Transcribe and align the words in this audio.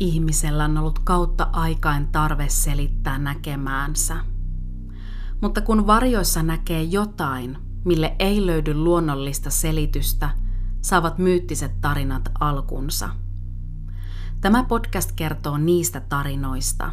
ihmisellä 0.00 0.64
on 0.64 0.78
ollut 0.78 0.98
kautta 0.98 1.48
aikain 1.52 2.08
tarve 2.08 2.48
selittää 2.48 3.18
näkemäänsä. 3.18 4.16
Mutta 5.40 5.60
kun 5.60 5.86
varjoissa 5.86 6.42
näkee 6.42 6.82
jotain, 6.82 7.58
mille 7.84 8.16
ei 8.18 8.46
löydy 8.46 8.74
luonnollista 8.74 9.50
selitystä, 9.50 10.30
saavat 10.80 11.18
myyttiset 11.18 11.80
tarinat 11.80 12.28
alkunsa. 12.40 13.08
Tämä 14.40 14.64
podcast 14.64 15.12
kertoo 15.12 15.58
niistä 15.58 16.00
tarinoista, 16.00 16.92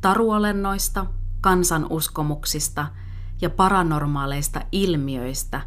taruolennoista, 0.00 1.06
kansanuskomuksista 1.40 2.86
ja 3.40 3.50
paranormaaleista 3.50 4.60
ilmiöistä, 4.72 5.60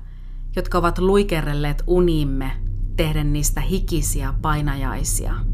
jotka 0.56 0.78
ovat 0.78 1.00
luikerelleet 1.00 1.84
unimme 1.88 2.52
tehden 2.96 3.34
niistä 3.34 3.62
hikisiä 3.62 4.34
painajaisia. 4.42 5.53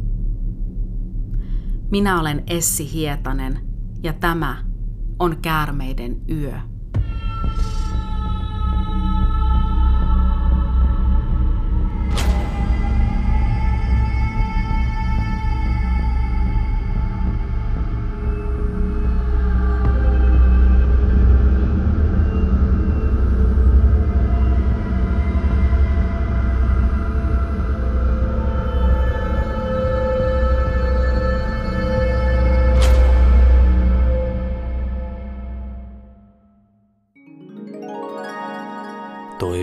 Minä 1.92 2.20
olen 2.20 2.43
Essi 2.48 2.93
Hietanen 2.93 3.60
ja 4.04 4.14
tämä 4.14 4.66
on 5.20 5.38
Käärmeiden 5.42 6.21
yö. 6.30 6.60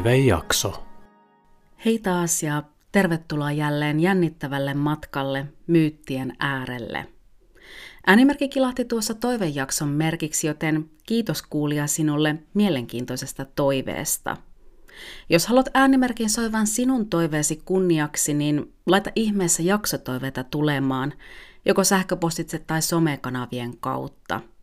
Toivejakso. 0.06 0.86
Hei 1.84 1.98
taas 1.98 2.42
ja 2.42 2.62
tervetuloa 2.92 3.52
jälleen 3.52 4.00
jännittävälle 4.00 4.74
matkalle 4.74 5.46
myyttien 5.66 6.32
äärelle. 6.38 7.06
Äänimerkki 8.06 8.48
kilahti 8.48 8.84
tuossa 8.84 9.14
toivejakson 9.14 9.88
merkiksi, 9.88 10.46
joten 10.46 10.90
kiitos 11.06 11.42
kuulija 11.42 11.86
sinulle 11.86 12.36
mielenkiintoisesta 12.54 13.44
toiveesta. 13.44 14.36
Jos 15.28 15.46
haluat 15.46 15.68
äänimerkin 15.74 16.30
soivan 16.30 16.66
sinun 16.66 17.08
toiveesi 17.08 17.62
kunniaksi, 17.64 18.34
niin 18.34 18.72
laita 18.86 19.10
ihmeessä 19.14 19.62
jaksotoiveita 19.62 20.44
tulemaan, 20.44 21.12
joko 21.64 21.84
sähköpostitse 21.84 22.58
tai 22.58 22.82
somekanavien 22.82 23.76
kautta– 23.80 24.40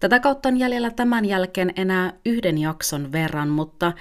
Tätä 0.00 0.20
kautta 0.20 0.48
on 0.48 0.56
jäljellä 0.56 0.90
tämän 0.90 1.24
jälkeen 1.24 1.72
enää 1.76 2.12
yhden 2.26 2.58
jakson 2.58 3.12
verran, 3.12 3.48
mutta 3.48 3.92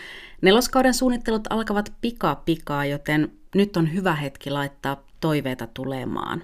neloskauden 0.41 0.93
suunnittelut 0.93 1.47
alkavat 1.49 1.93
pika 2.01 2.41
pikaa, 2.45 2.85
joten 2.85 3.31
nyt 3.55 3.77
on 3.77 3.93
hyvä 3.93 4.15
hetki 4.15 4.49
laittaa 4.49 5.03
toiveita 5.19 5.67
tulemaan. 5.73 6.43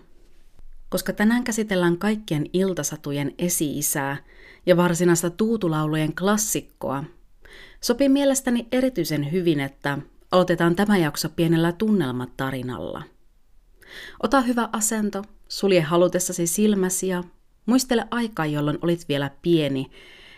Koska 0.89 1.13
tänään 1.13 1.43
käsitellään 1.43 1.97
kaikkien 1.97 2.45
iltasatujen 2.53 3.33
esi-isää 3.37 4.17
ja 4.65 4.77
varsinaista 4.77 5.29
tuutulaulujen 5.29 6.15
klassikkoa, 6.15 7.03
sopii 7.81 8.09
mielestäni 8.09 8.67
erityisen 8.71 9.31
hyvin, 9.31 9.59
että 9.59 9.97
aloitetaan 10.31 10.75
tämä 10.75 10.97
jakso 10.97 11.29
pienellä 11.29 11.71
tunnelmatarinalla. 11.71 13.03
Ota 14.23 14.41
hyvä 14.41 14.69
asento, 14.71 15.23
sulje 15.47 15.81
halutessasi 15.81 16.47
silmäsi 16.47 17.07
ja 17.07 17.23
Muistele 17.65 18.07
aikaa, 18.11 18.45
jolloin 18.45 18.77
olit 18.81 19.09
vielä 19.09 19.31
pieni 19.41 19.91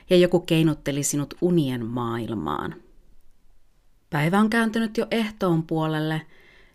ja 0.09 0.17
joku 0.17 0.39
keinutteli 0.39 1.03
sinut 1.03 1.33
unien 1.41 1.85
maailmaan. 1.85 2.75
Päivä 4.09 4.39
on 4.39 4.49
kääntynyt 4.49 4.97
jo 4.97 5.07
ehtoon 5.11 5.63
puolelle 5.63 6.21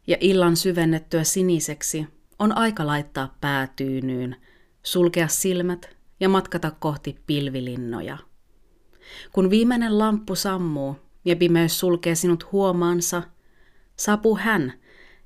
ja 0.07 0.17
illan 0.21 0.57
syvennettyä 0.57 1.25
siniseksi 1.25 2.07
on 2.39 2.57
aika 2.57 2.87
laittaa 2.87 3.37
päätyynyyn, 3.41 4.37
sulkea 4.83 5.29
silmät 5.29 5.97
ja 6.21 6.29
matkata 6.29 6.71
kohti 6.71 7.19
pilvilinnoja. 7.27 8.19
Kun 9.33 9.51
viimeinen 9.51 9.99
lamppu 9.99 10.35
sammuu 10.35 10.97
ja 11.25 11.37
pimeys 11.37 11.81
sulkee 11.81 12.15
sinut 12.15 12.53
huomaansa, 12.53 13.23
saapuu 13.97 14.37
hän, 14.37 14.73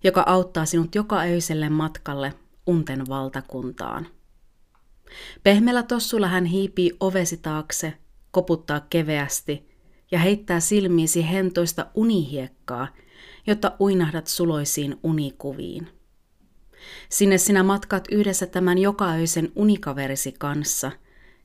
joka 0.04 0.24
auttaa 0.26 0.66
sinut 0.66 0.94
joka 0.94 1.18
öiselle 1.18 1.68
matkalle 1.68 2.34
unten 2.66 3.08
valtakuntaan. 3.08 4.06
Pehmeällä 5.42 5.82
tossulla 5.82 6.28
hän 6.28 6.44
hiipii 6.44 6.92
ovesi 7.00 7.36
taakse, 7.36 7.92
koputtaa 8.30 8.80
keveästi 8.90 9.68
ja 10.10 10.18
heittää 10.18 10.60
silmiisi 10.60 11.30
hentoista 11.30 11.86
unihiekkaa, 11.94 12.88
jotta 13.46 13.72
uinahdat 13.80 14.26
suloisiin 14.26 14.96
unikuviin. 15.02 15.88
Sinne 17.08 17.38
sinä 17.38 17.62
matkat 17.62 18.04
yhdessä 18.10 18.46
tämän 18.46 18.78
jokaöisen 18.78 19.52
unikaverisi 19.56 20.32
kanssa, 20.32 20.92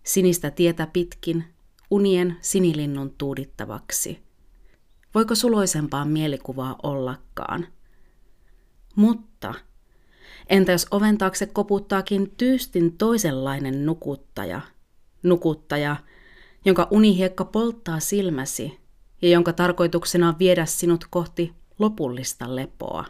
sinistä 0.03 0.51
tietä 0.51 0.87
pitkin, 0.87 1.43
unien 1.91 2.37
sinilinnun 2.41 3.13
tuudittavaksi. 3.17 4.19
Voiko 5.15 5.35
suloisempaa 5.35 6.05
mielikuvaa 6.05 6.75
ollakaan? 6.83 7.67
Mutta– 8.95 9.53
Entä 10.51 10.72
jos 10.72 10.88
oven 10.91 11.17
taakse 11.17 11.45
koputtaakin 11.45 12.34
tyystin 12.38 12.97
toisenlainen 12.97 13.85
nukuttaja? 13.85 14.62
Nukuttaja, 15.23 15.95
jonka 16.66 16.88
unihiekka 16.91 17.45
polttaa 17.45 18.00
silmäsi 18.00 18.79
ja 19.22 19.29
jonka 19.29 19.53
tarkoituksena 19.53 20.28
on 20.28 20.40
viedä 20.40 20.66
sinut 20.66 21.06
kohti 21.09 21.53
lopullista 21.79 22.56
lepoa. 22.56 23.06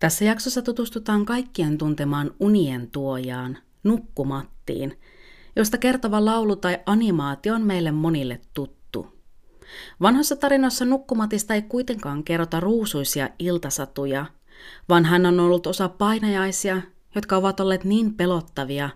Tässä 0.00 0.24
jaksossa 0.24 0.62
tutustutaan 0.62 1.24
kaikkien 1.24 1.78
tuntemaan 1.78 2.34
unien 2.40 2.90
tuojaan, 2.90 3.58
nukkumattiin, 3.84 4.98
josta 5.56 5.78
kertova 5.78 6.24
laulu 6.24 6.56
tai 6.56 6.78
animaatio 6.86 7.54
on 7.54 7.62
meille 7.62 7.92
monille 7.92 8.40
tuttu. 8.54 9.18
Vanhassa 10.00 10.36
tarinoissa 10.36 10.84
nukkumatista 10.84 11.54
ei 11.54 11.62
kuitenkaan 11.62 12.24
kerrota 12.24 12.60
ruusuisia 12.60 13.28
iltasatuja– 13.38 14.26
vaan 14.88 15.04
hän 15.04 15.26
on 15.26 15.40
ollut 15.40 15.66
osa 15.66 15.88
painajaisia, 15.88 16.82
jotka 17.14 17.36
ovat 17.36 17.60
olleet 17.60 17.84
niin 17.84 18.14
pelottavia, 18.14 18.90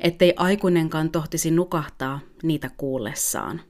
ettei 0.00 0.34
aikuinenkaan 0.36 1.10
tohtisi 1.10 1.50
nukahtaa 1.50 2.20
niitä 2.42 2.70
kuullessaan. 2.76 3.60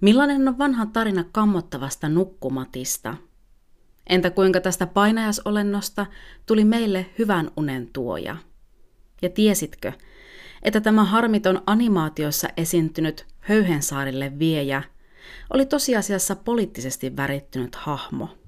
Millainen 0.00 0.48
on 0.48 0.58
vanha 0.58 0.86
tarina 0.86 1.24
kammottavasta 1.32 2.08
nukkumatista? 2.08 3.16
Entä 4.06 4.30
kuinka 4.30 4.60
tästä 4.60 4.86
painajasolennosta 4.86 6.06
tuli 6.46 6.64
meille 6.64 7.06
hyvän 7.18 7.50
unen 7.56 7.88
tuoja? 7.92 8.36
Ja 9.22 9.28
tiesitkö, 9.28 9.92
että 10.62 10.80
tämä 10.80 11.04
harmiton 11.04 11.62
animaatiossa 11.66 12.48
esiintynyt 12.56 13.26
Höyhensaarille 13.40 14.38
viejä 14.38 14.82
oli 15.50 15.66
tosiasiassa 15.66 16.36
poliittisesti 16.36 17.16
värittynyt 17.16 17.74
hahmo– 17.74 18.28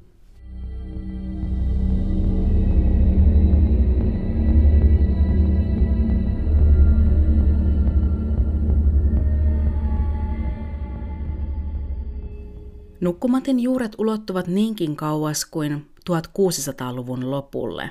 Nukkumatin 13.05 13.61
juuret 13.61 13.93
ulottuvat 13.99 14.47
niinkin 14.47 14.97
kauas 14.97 15.45
kuin 15.45 15.87
1600-luvun 16.11 17.31
lopulle. 17.31 17.91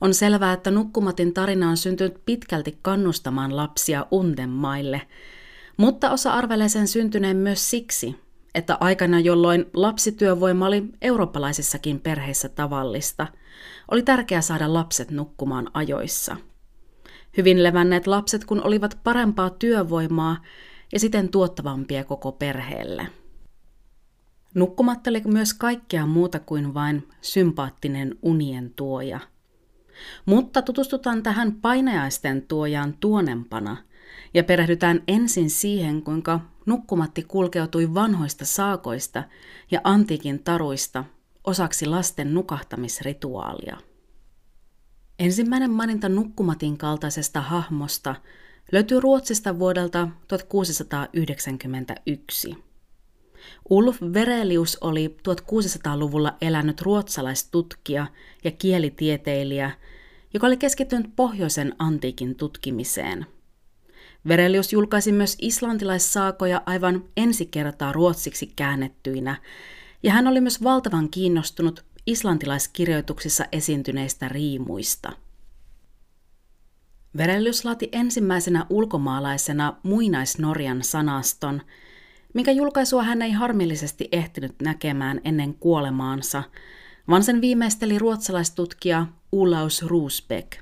On 0.00 0.14
selvää, 0.14 0.52
että 0.52 0.70
Nukkumatin 0.70 1.34
tarina 1.34 1.70
on 1.70 1.76
syntynyt 1.76 2.22
pitkälti 2.26 2.78
kannustamaan 2.82 3.56
lapsia 3.56 4.06
unten 4.10 4.50
maille, 4.50 5.02
mutta 5.76 6.10
osa 6.10 6.32
arvelee 6.32 6.68
sen 6.68 6.88
syntyneen 6.88 7.36
myös 7.36 7.70
siksi, 7.70 8.16
että 8.54 8.76
aikana, 8.80 9.20
jolloin 9.20 9.66
lapsityövoima 9.74 10.66
oli 10.66 10.84
eurooppalaisissakin 11.02 12.00
perheissä 12.00 12.48
tavallista, 12.48 13.26
oli 13.90 14.02
tärkeää 14.02 14.40
saada 14.40 14.74
lapset 14.74 15.10
nukkumaan 15.10 15.70
ajoissa. 15.74 16.36
Hyvin 17.36 17.62
levänneet 17.62 18.06
lapset 18.06 18.44
kun 18.44 18.62
olivat 18.62 18.98
parempaa 19.04 19.50
työvoimaa 19.50 20.36
ja 20.92 21.00
siten 21.00 21.28
tuottavampia 21.28 22.04
koko 22.04 22.32
perheelle– 22.32 23.06
Nukkumatta 24.54 25.10
oli 25.10 25.22
myös 25.24 25.54
kaikkea 25.54 26.06
muuta 26.06 26.38
kuin 26.38 26.74
vain 26.74 27.08
sympaattinen 27.20 28.18
unien 28.22 28.72
tuoja. 28.76 29.20
Mutta 30.26 30.62
tutustutaan 30.62 31.22
tähän 31.22 31.52
painajaisten 31.52 32.42
tuojaan 32.42 32.94
tuonempana 33.00 33.76
ja 34.34 34.44
perehdytään 34.44 35.02
ensin 35.08 35.50
siihen, 35.50 36.02
kuinka 36.02 36.40
nukkumatti 36.66 37.22
kulkeutui 37.22 37.94
vanhoista 37.94 38.44
saakoista 38.44 39.24
ja 39.70 39.80
antiikin 39.84 40.42
taruista 40.42 41.04
osaksi 41.44 41.86
lasten 41.86 42.34
nukahtamisrituaalia. 42.34 43.76
Ensimmäinen 45.18 45.70
maininta 45.70 46.08
nukkumatin 46.08 46.78
kaltaisesta 46.78 47.40
hahmosta 47.40 48.14
löytyy 48.72 49.00
Ruotsista 49.00 49.58
vuodelta 49.58 50.08
1691. 50.28 52.69
Ulf 53.70 53.98
Verelius 54.12 54.78
oli 54.80 55.16
1600-luvulla 55.28 56.36
elänyt 56.40 56.80
ruotsalaistutkija 56.80 58.06
ja 58.44 58.50
kielitieteilijä, 58.50 59.70
joka 60.34 60.46
oli 60.46 60.56
keskittynyt 60.56 61.16
pohjoisen 61.16 61.74
antiikin 61.78 62.34
tutkimiseen. 62.34 63.26
Verelius 64.28 64.72
julkaisi 64.72 65.12
myös 65.12 65.36
islantilaissaakoja 65.40 66.62
aivan 66.66 67.04
ensi 67.16 67.46
kertaa 67.46 67.92
ruotsiksi 67.92 68.52
käännettyinä, 68.56 69.36
ja 70.02 70.12
hän 70.12 70.26
oli 70.26 70.40
myös 70.40 70.62
valtavan 70.62 71.10
kiinnostunut 71.10 71.84
islantilaiskirjoituksissa 72.06 73.44
esiintyneistä 73.52 74.28
riimuista. 74.28 75.12
Verelius 77.16 77.64
laati 77.64 77.88
ensimmäisenä 77.92 78.66
ulkomaalaisena 78.70 79.76
muinaisnorjan 79.82 80.84
sanaston, 80.84 81.62
minkä 82.34 82.52
julkaisua 82.52 83.02
hän 83.02 83.22
ei 83.22 83.32
harmillisesti 83.32 84.08
ehtinyt 84.12 84.54
näkemään 84.62 85.20
ennen 85.24 85.54
kuolemaansa, 85.54 86.42
vaan 87.08 87.22
sen 87.22 87.40
viimeisteli 87.40 87.98
ruotsalaistutkija 87.98 89.06
Ulaus 89.32 89.82
Rusbeck. 89.82 90.52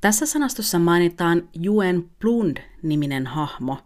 Tässä 0.00 0.26
sanastossa 0.26 0.78
mainitaan 0.78 1.48
Juen 1.54 2.10
Plund-niminen 2.18 3.26
hahmo, 3.26 3.78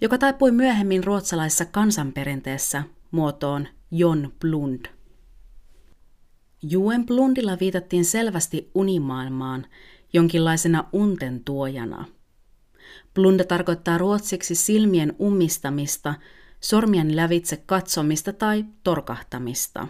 joka 0.00 0.18
taipui 0.18 0.50
myöhemmin 0.52 1.04
ruotsalaisessa 1.04 1.64
kansanperinteessä 1.64 2.82
muotoon 3.10 3.68
Jon 3.90 4.32
Blund. 4.40 4.86
Juen 6.62 7.06
Blundilla 7.06 7.56
viitattiin 7.60 8.04
selvästi 8.04 8.70
unimaailmaan 8.74 9.66
jonkinlaisena 10.12 10.84
unten 10.92 11.44
tuojana. 11.44 12.04
Blunda 13.14 13.44
tarkoittaa 13.44 13.98
ruotsiksi 13.98 14.54
silmien 14.54 15.16
ummistamista, 15.20 16.14
sormien 16.60 17.16
lävitse 17.16 17.56
katsomista 17.56 18.32
tai 18.32 18.64
torkahtamista. 18.82 19.88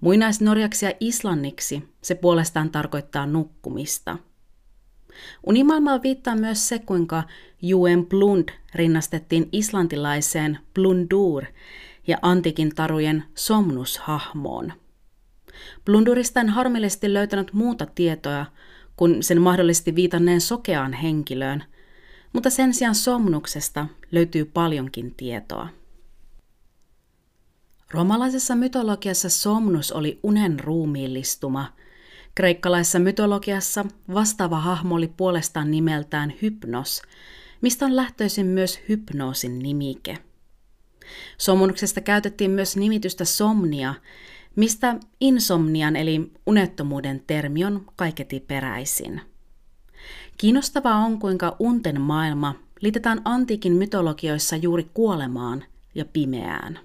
Muinaisnorjaksi 0.00 0.86
ja 0.86 0.92
islanniksi 1.00 1.82
se 2.02 2.14
puolestaan 2.14 2.70
tarkoittaa 2.70 3.26
nukkumista. 3.26 4.18
Unimaailmaa 5.46 6.02
viittaa 6.02 6.36
myös 6.36 6.68
se, 6.68 6.78
kuinka 6.78 7.22
Juen 7.62 8.06
Blund 8.06 8.48
rinnastettiin 8.74 9.48
islantilaiseen 9.52 10.58
Blundur 10.74 11.44
ja 12.06 12.18
antikin 12.22 12.74
tarujen 12.74 13.24
Somnus-hahmoon. 13.34 14.72
Blundurista 15.84 16.40
en 16.40 16.48
harmillisesti 16.48 17.14
löytänyt 17.14 17.52
muuta 17.52 17.86
tietoa 17.86 18.46
kuin 18.96 19.22
sen 19.22 19.40
mahdollisesti 19.40 19.94
viitanneen 19.94 20.40
sokeaan 20.40 20.92
henkilöön, 20.92 21.64
mutta 22.36 22.50
sen 22.50 22.74
sijaan 22.74 22.94
Somnuksesta 22.94 23.86
löytyy 24.12 24.44
paljonkin 24.44 25.14
tietoa. 25.16 25.68
Romalaisessa 27.90 28.54
mytologiassa 28.54 29.28
Somnus 29.28 29.92
oli 29.92 30.20
unen 30.22 30.60
ruumiillistuma. 30.60 31.72
Kreikkalaisessa 32.34 32.98
mytologiassa 32.98 33.84
vastaava 34.14 34.60
hahmo 34.60 34.94
oli 34.94 35.08
puolestaan 35.08 35.70
nimeltään 35.70 36.32
Hypnos, 36.42 37.02
mistä 37.60 37.84
on 37.84 37.96
lähtöisin 37.96 38.46
myös 38.46 38.80
hypnoosin 38.88 39.58
nimike. 39.58 40.18
Somnuksesta 41.38 42.00
käytettiin 42.00 42.50
myös 42.50 42.76
nimitystä 42.76 43.24
somnia, 43.24 43.94
mistä 44.56 44.96
insomnian 45.20 45.96
eli 45.96 46.32
unettomuuden 46.46 47.22
termi 47.26 47.64
on 47.64 47.86
kaiketi 47.96 48.40
peräisin. 48.40 49.20
Kiinnostavaa 50.36 50.96
on, 50.96 51.18
kuinka 51.18 51.56
unten 51.58 52.00
maailma 52.00 52.54
liitetään 52.80 53.20
antiikin 53.24 53.72
mytologioissa 53.72 54.56
juuri 54.56 54.90
kuolemaan 54.94 55.64
ja 55.94 56.04
pimeään. 56.04 56.78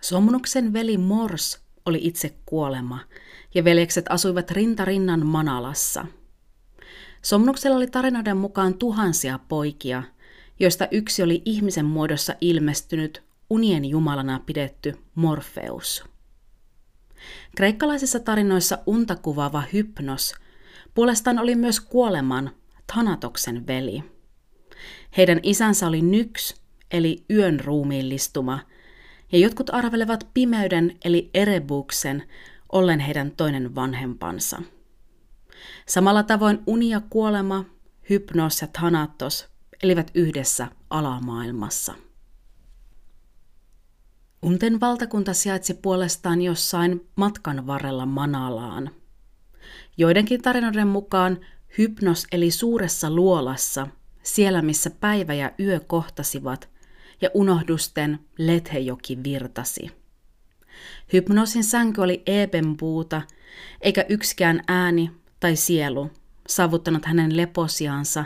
Somnuksen 0.00 0.72
veli 0.72 0.98
Mors 0.98 1.60
oli 1.86 1.98
itse 2.02 2.34
kuolema, 2.46 2.98
ja 3.54 3.64
veljekset 3.64 4.04
asuivat 4.08 4.50
rintarinnan 4.50 5.26
Manalassa. 5.26 6.06
Somnuksella 7.22 7.76
oli 7.76 7.86
tarinoiden 7.86 8.36
mukaan 8.36 8.74
tuhansia 8.74 9.38
poikia, 9.48 10.02
joista 10.60 10.88
yksi 10.90 11.22
oli 11.22 11.42
ihmisen 11.44 11.84
muodossa 11.84 12.34
ilmestynyt 12.40 13.22
unien 13.50 13.84
jumalana 13.84 14.40
pidetty 14.46 14.98
Morpheus. 15.14 16.04
Kreikkalaisissa 17.56 18.20
tarinoissa 18.20 18.78
unta 18.86 19.16
kuvaava 19.16 19.62
Hypnos 19.72 20.34
puolestaan 20.94 21.38
oli 21.38 21.54
myös 21.54 21.80
kuoleman 21.80 22.50
Thanatoksen 22.92 23.66
veli. 23.66 24.04
Heidän 25.16 25.40
isänsä 25.42 25.86
oli 25.86 26.02
Nyks, 26.02 26.54
eli 26.90 27.24
yön 27.30 27.60
ruumiillistuma, 27.60 28.58
ja 29.32 29.38
jotkut 29.38 29.74
arvelevat 29.74 30.26
pimeyden 30.34 30.98
eli 31.04 31.30
Erebuksen 31.34 32.22
ollen 32.72 33.00
heidän 33.00 33.30
toinen 33.30 33.74
vanhempansa. 33.74 34.62
Samalla 35.86 36.22
tavoin 36.22 36.58
uni 36.66 36.88
ja 36.88 37.00
kuolema, 37.10 37.64
Hypnos 38.10 38.60
ja 38.60 38.66
Thanatos 38.66 39.48
elivät 39.82 40.10
yhdessä 40.14 40.68
alamaailmassa. 40.90 41.94
Unten 44.42 44.80
valtakunta 44.80 45.34
sijaitsi 45.34 45.74
puolestaan 45.74 46.42
jossain 46.42 47.08
matkan 47.16 47.66
varrella 47.66 48.06
Manalaan. 48.06 48.90
Joidenkin 50.00 50.42
tarinoiden 50.42 50.88
mukaan 50.88 51.40
Hypnos 51.78 52.26
eli 52.32 52.50
suuressa 52.50 53.10
luolassa, 53.10 53.86
siellä 54.22 54.62
missä 54.62 54.90
päivä 54.90 55.34
ja 55.34 55.52
yö 55.58 55.80
kohtasivat, 55.80 56.68
ja 57.20 57.30
unohdusten 57.34 58.18
Lethejoki 58.38 59.18
virtasi. 59.24 59.90
Hypnosin 61.12 61.64
sänky 61.64 62.00
oli 62.00 62.22
eepenpuuta, 62.26 63.22
eikä 63.80 64.04
yksikään 64.08 64.60
ääni 64.68 65.10
tai 65.40 65.56
sielu 65.56 66.10
saavuttanut 66.48 67.04
hänen 67.04 67.36
leposiansa, 67.36 68.24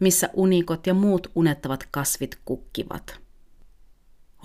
missä 0.00 0.30
unikot 0.34 0.86
ja 0.86 0.94
muut 0.94 1.26
unettavat 1.34 1.88
kasvit 1.90 2.38
kukkivat. 2.44 3.20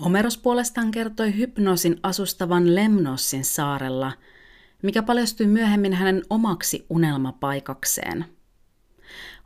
Homeros 0.04 0.38
puolestaan 0.38 0.90
kertoi 0.90 1.36
hypnoosin 1.36 2.00
asustavan 2.02 2.74
Lemnossin 2.74 3.44
saarella, 3.44 4.12
mikä 4.84 5.02
paljastui 5.02 5.46
myöhemmin 5.46 5.92
hänen 5.92 6.22
omaksi 6.30 6.86
unelmapaikakseen. 6.90 8.24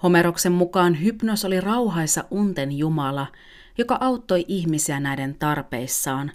Homeroksen 0.03 0.53
mukaan 0.53 1.03
hypnos 1.03 1.45
oli 1.45 1.61
rauhaisa 1.61 2.25
unten 2.31 2.73
jumala, 2.73 3.27
joka 3.79 3.99
auttoi 4.01 4.45
ihmisiä 4.49 5.01
näiden 5.01 5.35
tarpeissaan. 5.35 6.33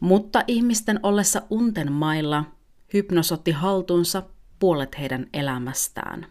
Mutta 0.00 0.42
ihmisten 0.46 1.00
ollessa 1.02 1.42
unten 1.50 1.92
mailla 1.92 2.44
hypnos 2.94 3.32
otti 3.32 3.50
haltuunsa 3.50 4.22
puolet 4.58 4.98
heidän 4.98 5.26
elämästään. 5.32 6.26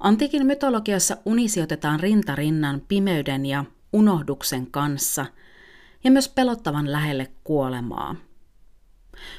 Antiikin 0.00 0.46
mytologiassa 0.46 1.16
uni 1.24 1.48
sijoitetaan 1.48 2.00
rintarinnan 2.00 2.82
pimeyden 2.88 3.46
ja 3.46 3.64
unohduksen 3.92 4.70
kanssa 4.70 5.26
ja 6.04 6.10
myös 6.10 6.28
pelottavan 6.28 6.92
lähelle 6.92 7.30
kuolemaa. 7.44 8.29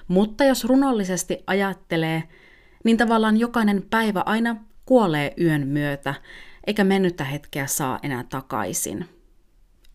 Mutta 0.08 0.44
jos 0.44 0.64
runollisesti 0.64 1.44
ajattelee, 1.48 2.24
niin 2.84 2.98
tavallaan 2.98 3.38
jokainen 3.38 3.84
päivä 3.90 4.24
aina 4.26 4.56
kuolee 4.86 5.34
yön 5.42 5.68
myötä, 5.68 6.14
eikä 6.68 6.84
mennyttä 6.84 7.24
hetkeä 7.24 7.68
saa 7.68 8.00
enää 8.04 8.24
takaisin. 8.24 9.06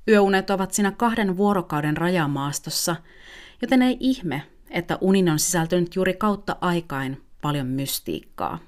Yöunet 0.09 0.51
ovat 0.51 0.75
siinä 0.75 0.91
kahden 0.91 1.37
vuorokauden 1.37 1.97
rajamaastossa, 1.97 2.97
joten 3.63 3.83
ei 3.83 3.97
ihme, 4.01 4.43
että 4.71 4.99
unin 5.01 5.29
on 5.29 5.39
sisältynyt 5.39 5.95
juuri 5.95 6.15
kautta 6.15 6.57
aikain 6.61 7.23
paljon 7.43 7.67
mystiikkaa. 7.67 8.59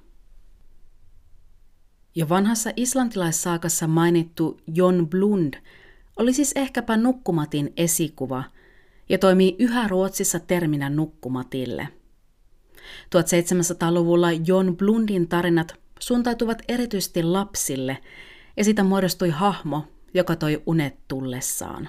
Jo 2.14 2.28
vanhassa 2.28 2.70
islantilaissaakassa 2.76 3.86
mainittu 3.86 4.60
Jon 4.74 5.08
Blund 5.08 5.54
oli 6.16 6.32
siis 6.32 6.52
ehkäpä 6.54 6.96
nukkumatin 6.96 7.72
esikuva 7.76 8.44
ja 9.08 9.18
toimii 9.18 9.56
yhä 9.58 9.88
Ruotsissa 9.88 10.38
terminä 10.40 10.90
nukkumatille. 10.90 11.88
1700-luvulla 13.16 14.32
Jon 14.32 14.76
Blundin 14.76 15.28
tarinat 15.28 15.74
suuntautuvat 16.00 16.62
erityisesti 16.68 17.22
lapsille 17.22 17.98
ja 18.56 18.64
siitä 18.64 18.84
muodostui 18.84 19.30
hahmo, 19.30 19.84
joka 20.14 20.36
toi 20.36 20.62
unet 20.66 20.96
tullessaan. 21.08 21.88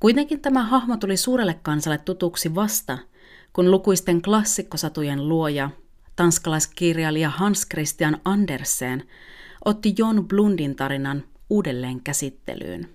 Kuitenkin 0.00 0.40
tämä 0.40 0.62
hahmo 0.62 0.96
tuli 0.96 1.16
suurelle 1.16 1.54
kansalle 1.62 1.98
tutuksi 1.98 2.54
vasta, 2.54 2.98
kun 3.52 3.70
lukuisten 3.70 4.22
klassikkosatujen 4.22 5.28
luoja 5.28 5.70
tanskalaiskirjailija 6.16 7.30
Hans 7.30 7.66
Christian 7.68 8.20
Andersen 8.24 9.02
otti 9.64 9.94
Jon 9.98 10.28
Blundin 10.28 10.76
tarinan 10.76 11.24
uudelleen 11.50 12.00
käsittelyyn. 12.00 12.88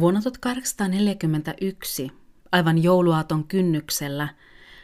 Vuonna 0.00 0.22
1841, 0.22 2.12
aivan 2.52 2.82
jouluaaton 2.82 3.44
kynnyksellä, 3.44 4.28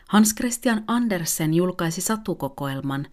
Hans 0.08 0.34
Christian 0.34 0.84
Andersen 0.86 1.54
julkaisi 1.54 2.00
satukokoelman, 2.00 3.06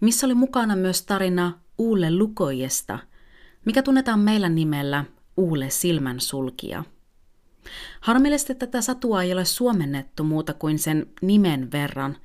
missä 0.00 0.26
oli 0.26 0.34
mukana 0.34 0.76
myös 0.76 1.02
tarina 1.02 1.58
Uule 1.78 2.16
Lukojesta, 2.16 2.98
mikä 3.64 3.82
tunnetaan 3.82 4.20
meillä 4.20 4.48
nimellä 4.48 5.04
Uule 5.36 5.70
Silmänsulkija. 5.70 6.84
Harmillisesti 8.00 8.54
tätä 8.54 8.80
satua 8.80 9.22
ei 9.22 9.32
ole 9.32 9.44
suomennettu 9.44 10.24
muuta 10.24 10.54
kuin 10.54 10.78
sen 10.78 11.06
nimen 11.22 11.72
verran, 11.72 12.16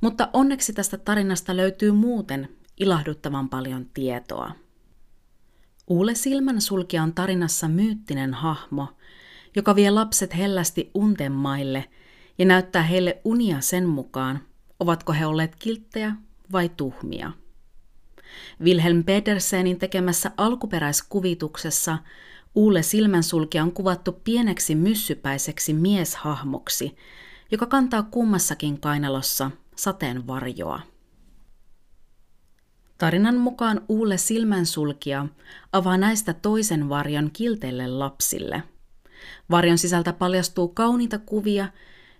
mutta 0.00 0.28
onneksi 0.32 0.72
tästä 0.72 0.98
tarinasta 0.98 1.56
löytyy 1.56 1.92
muuten 1.92 2.48
ilahduttavan 2.80 3.48
paljon 3.48 3.86
tietoa. 3.94 4.52
Uule 5.88 6.14
Silmänsulkija 6.14 7.02
on 7.02 7.14
tarinassa 7.14 7.68
myyttinen 7.68 8.34
hahmo, 8.34 8.86
joka 9.56 9.76
vie 9.76 9.90
lapset 9.90 10.36
hellästi 10.36 10.90
unten 10.94 11.32
maille 11.32 11.84
ja 12.38 12.44
näyttää 12.44 12.82
heille 12.82 13.20
unia 13.24 13.60
sen 13.60 13.88
mukaan, 13.88 14.40
ovatko 14.80 15.12
he 15.12 15.26
olleet 15.26 15.56
kilttejä 15.56 16.12
vai 16.52 16.68
tuhmia. 16.68 17.32
Wilhelm 18.60 19.04
Pedersenin 19.04 19.78
tekemässä 19.78 20.30
alkuperäiskuvituksessa 20.36 21.98
Uule 22.54 22.82
silmänsulkija 22.82 23.62
on 23.62 23.72
kuvattu 23.72 24.12
pieneksi 24.12 24.74
myssypäiseksi 24.74 25.72
mieshahmoksi, 25.72 26.96
joka 27.50 27.66
kantaa 27.66 28.02
kummassakin 28.02 28.80
kainalossa 28.80 29.50
sateenvarjoa. 29.76 30.80
Tarinan 32.98 33.36
mukaan 33.36 33.80
Uule 33.88 34.18
silmänsulkija 34.18 35.26
avaa 35.72 35.96
näistä 35.96 36.34
toisen 36.34 36.88
varjon 36.88 37.30
kilteille 37.32 37.86
lapsille. 37.86 38.62
Varjon 39.50 39.78
sisältä 39.78 40.12
paljastuu 40.12 40.68
kauniita 40.68 41.18
kuvia, 41.18 41.68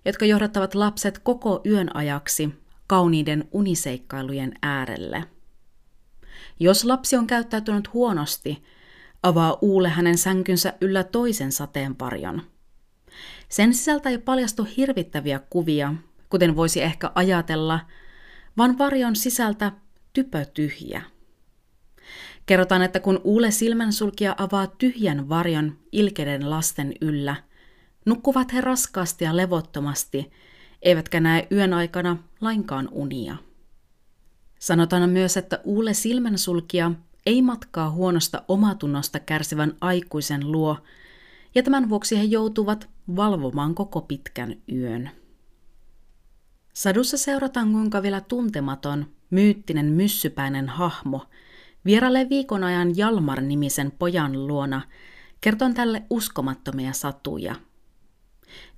jotka 0.05 0.25
johdattavat 0.25 0.75
lapset 0.75 1.19
koko 1.19 1.61
yön 1.67 1.97
ajaksi 1.97 2.55
kauniiden 2.87 3.49
uniseikkailujen 3.53 4.53
äärelle. 4.63 5.25
Jos 6.61 6.85
lapsi 6.85 7.17
on 7.17 7.27
käyttäytynyt 7.27 7.93
huonosti, 7.93 8.63
avaa 9.23 9.59
Uule 9.61 9.89
hänen 9.89 10.19
sänkynsä 10.19 10.73
yllä 10.81 11.05
toisen 11.05 11.53
sateenvarjon. 11.53 12.43
Sen 13.49 13.75
sisältä 13.75 14.09
ei 14.09 14.19
paljastu 14.19 14.67
hirvittäviä 14.77 15.41
kuvia, 15.51 15.95
kuten 16.31 16.57
voisi 16.57 16.83
ehkä 16.83 17.13
ajatella, 17.15 17.81
vaan 18.57 18.79
varjon 18.79 19.17
sisältä 19.17 19.73
typö 20.19 20.45
tyhjä. 20.45 21.03
Kerrotaan, 22.47 22.83
että 22.83 23.01
kun 23.01 23.21
Uule 23.25 23.51
silmänsulkija 23.51 24.35
avaa 24.39 24.67
tyhjän 24.67 25.29
varjon 25.29 25.79
ilkeiden 25.93 26.51
lasten 26.51 26.95
yllä, 27.01 27.37
nukkuvat 28.07 28.53
he 28.53 28.61
raskaasti 28.61 29.25
ja 29.25 29.37
levottomasti, 29.37 30.31
eivätkä 30.83 31.21
näe 31.21 31.47
yön 31.53 31.73
aikana 31.73 32.17
lainkaan 32.41 32.89
unia. 32.93 33.37
Sanotaan 34.59 35.11
myös, 35.11 35.37
että 35.37 35.61
Uule 35.65 35.95
silmänsulkija 35.95 36.93
ei 37.27 37.43
matkaa 37.43 37.91
huonosta 37.91 38.43
omatunnosta 38.49 39.21
kärsivän 39.21 39.73
aikuisen 39.81 40.53
luo, 40.53 40.79
ja 41.55 41.63
tämän 41.63 41.89
vuoksi 41.89 42.19
he 42.19 42.25
joutuvat 42.25 42.89
valvomaan 43.17 43.75
koko 43.75 44.01
pitkän 44.01 44.57
yön. 44.73 45.11
Sadussa 46.73 47.19
seurataan, 47.19 47.73
kuinka 47.73 48.03
vielä 48.03 48.21
tuntematon, 48.21 49.18
myyttinen 49.31 49.87
myssypäinen 49.87 50.69
hahmo 50.69 51.27
vierailee 51.85 52.29
viikon 52.29 52.65
ajan 52.65 52.97
Jalmar-nimisen 52.97 53.93
pojan 53.99 54.47
luona 54.47 54.83
kerton 55.41 55.75
tälle 55.75 56.03
uskomattomia 56.11 56.93
satuja. 56.93 57.55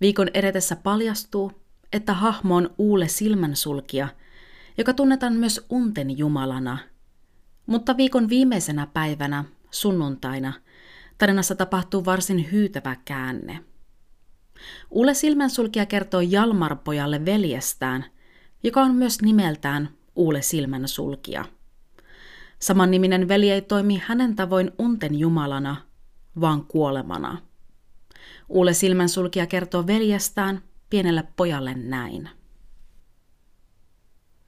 Viikon 0.01 0.29
edetessä 0.35 0.77
paljastuu, 0.77 1.53
että 1.93 2.15
hahmo 2.15 2.57
on 2.57 2.71
Uule 2.79 3.09
silmänsulkija, 3.09 4.09
joka 4.79 4.93
tunnetaan 4.93 5.33
myös 5.33 5.67
unten 5.71 6.19
jumalana. 6.19 6.79
Mutta 7.67 7.97
viikon 7.97 8.29
viimeisenä 8.29 8.87
päivänä, 8.87 9.45
sunnuntaina, 9.71 10.53
tarinassa 11.19 11.55
tapahtuu 11.55 12.05
varsin 12.05 12.53
hyytävä 12.53 12.97
käänne– 13.05 13.65
Ulle 14.91 15.15
silmänsulkija 15.15 15.87
kertoo 15.87 16.21
Jalmar-pojalle 16.21 17.25
veljestään, 17.25 18.05
joka 18.63 18.83
on 18.83 18.95
myös 18.95 19.23
nimeltään 19.23 19.89
Uule 20.17 20.43
silmänsulkija. 20.43 21.45
Samanniminen 22.59 23.29
veli 23.29 23.51
ei 23.51 23.63
toimi 23.63 24.03
hänen 24.07 24.37
tavoin 24.37 24.73
unten 24.79 25.19
jumalana, 25.19 25.77
vaan 26.41 26.65
kuolemana. 26.65 27.39
Uule 28.49 28.75
silmänsulkija 28.75 29.47
kertoo 29.47 29.87
veljestään 29.87 30.63
pienelle 30.91 31.25
pojalle 31.37 31.75
näin. 31.75 32.29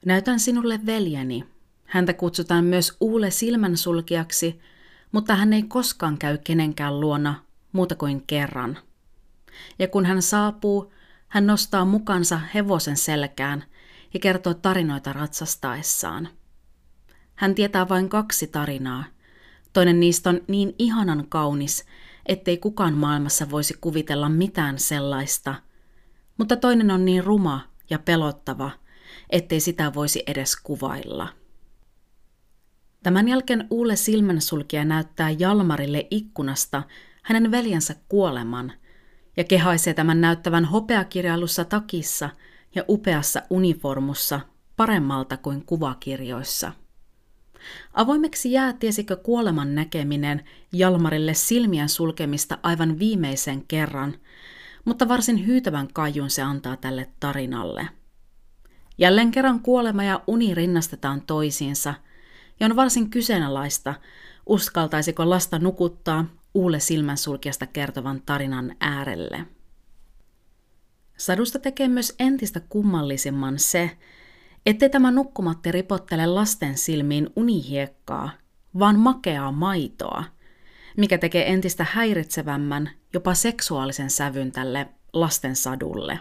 Näytän 0.05 0.39
sinulle 0.39 0.79
veljeni. 0.85 1.45
Häntä 1.85 2.13
kutsutaan 2.13 2.65
myös 2.65 2.97
Uule 2.99 3.31
silmänsulkijaksi, 3.31 4.59
mutta 5.11 5.35
hän 5.35 5.53
ei 5.53 5.63
koskaan 5.63 6.17
käy 6.17 6.37
kenenkään 6.37 6.99
luona 6.99 7.43
muuta 7.71 7.95
kuin 7.95 8.23
kerran– 8.27 8.77
ja 9.79 9.87
kun 9.87 10.05
hän 10.05 10.21
saapuu, 10.21 10.93
hän 11.27 11.47
nostaa 11.47 11.85
mukansa 11.85 12.39
hevosen 12.53 12.97
selkään 12.97 13.63
ja 14.13 14.19
kertoo 14.19 14.53
tarinoita 14.53 15.13
ratsastaessaan. 15.13 16.29
Hän 17.35 17.55
tietää 17.55 17.89
vain 17.89 18.09
kaksi 18.09 18.47
tarinaa. 18.47 19.03
Toinen 19.73 19.99
niistä 19.99 20.29
on 20.29 20.41
niin 20.47 20.75
ihanan 20.79 21.25
kaunis, 21.29 21.85
ettei 22.25 22.57
kukaan 22.57 22.93
maailmassa 22.93 23.49
voisi 23.49 23.73
kuvitella 23.81 24.29
mitään 24.29 24.79
sellaista. 24.79 25.55
Mutta 26.37 26.55
toinen 26.55 26.91
on 26.91 27.05
niin 27.05 27.23
ruma 27.23 27.61
ja 27.89 27.99
pelottava, 27.99 28.71
ettei 29.29 29.59
sitä 29.59 29.93
voisi 29.93 30.23
edes 30.27 30.55
kuvailla. 30.55 31.27
Tämän 33.03 33.27
jälkeen 33.27 33.67
Uule 33.69 33.95
silmänsulkija 33.95 34.85
näyttää 34.85 35.29
Jalmarille 35.29 36.07
ikkunasta 36.11 36.83
hänen 37.23 37.51
veljensä 37.51 37.95
kuoleman– 38.09 38.71
ja 39.37 39.43
kehaisee 39.43 39.93
tämän 39.93 40.21
näyttävän 40.21 40.65
hopeakirjailussa 40.65 41.65
takissa 41.65 42.29
ja 42.75 42.83
upeassa 42.89 43.41
uniformussa 43.49 44.39
paremmalta 44.77 45.37
kuin 45.37 45.65
kuvakirjoissa. 45.65 46.71
Avoimeksi 47.93 48.51
jää 48.51 48.73
tiesikö 48.73 49.15
kuoleman 49.15 49.75
näkeminen 49.75 50.43
Jalmarille 50.73 51.33
silmien 51.33 51.89
sulkemista 51.89 52.57
aivan 52.63 52.99
viimeisen 52.99 53.63
kerran, 53.67 54.15
mutta 54.85 55.07
varsin 55.07 55.47
hyytävän 55.47 55.87
kajun 55.93 56.29
se 56.29 56.41
antaa 56.41 56.77
tälle 56.77 57.09
tarinalle. 57.19 57.87
Jälleen 58.97 59.31
kerran 59.31 59.59
kuolema 59.59 60.03
ja 60.03 60.21
uni 60.27 60.53
rinnastetaan 60.53 61.21
toisiinsa, 61.21 61.93
ja 62.59 62.65
on 62.65 62.75
varsin 62.75 63.09
kyseenalaista, 63.09 63.93
uskaltaisiko 64.45 65.29
lasta 65.29 65.59
nukuttaa 65.59 66.25
Uule 66.53 66.79
silmänsulkijasta 66.79 67.67
kertovan 67.67 68.21
tarinan 68.25 68.75
äärelle. 68.79 69.45
Sadusta 71.17 71.59
tekee 71.59 71.87
myös 71.87 72.15
entistä 72.19 72.59
kummallisimman 72.59 73.59
se, 73.59 73.97
ettei 74.65 74.89
tämä 74.89 75.11
nukkumatti 75.11 75.71
ripottele 75.71 76.25
lasten 76.25 76.77
silmiin 76.77 77.29
unihiekkaa, 77.35 78.29
vaan 78.79 78.99
makeaa 78.99 79.51
maitoa, 79.51 80.23
mikä 80.97 81.17
tekee 81.17 81.51
entistä 81.51 81.85
häiritsevämmän, 81.91 82.89
jopa 83.13 83.33
seksuaalisen 83.33 84.09
sävyn 84.09 84.51
tälle 84.51 84.87
lasten 85.13 85.55
sadulle. 85.55 86.19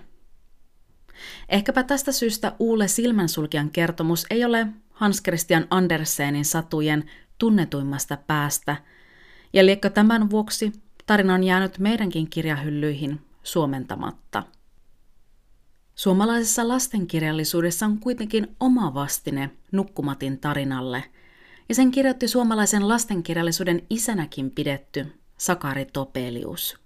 Ehkäpä 1.49 1.83
tästä 1.83 2.13
syystä 2.13 2.53
Uule 2.59 2.89
silmänsulkijan 2.89 3.71
kertomus 3.71 4.27
ei 4.31 4.45
ole 4.45 4.67
Hans 4.91 5.23
Christian 5.23 5.67
Andersenin 5.71 6.45
satujen 6.45 7.11
tunnetuimmasta 7.39 8.17
päästä– 8.17 8.77
ja 9.53 9.67
liekö 9.67 9.91
tämän 9.91 10.31
vuoksi 10.31 10.73
tarina 11.07 11.35
on 11.35 11.45
jäänyt 11.45 11.79
meidänkin 11.79 12.31
kirjahyllyihin 12.31 13.21
suomentamatta. 13.43 14.43
Suomalaisessa 16.03 16.69
lastenkirjallisuudessa 16.69 17.87
on 17.87 17.99
kuitenkin 17.99 18.57
oma 18.61 18.95
vastine 18.95 19.51
Nukkumatin 19.73 20.39
tarinalle, 20.39 21.05
ja 21.69 21.75
sen 21.75 21.91
kirjoitti 21.91 22.29
suomalaisen 22.29 22.89
lastenkirjallisuuden 22.89 23.83
isänäkin 23.91 24.51
pidetty 24.51 25.07
Sakari 25.37 25.85
Topelius. 25.85 26.77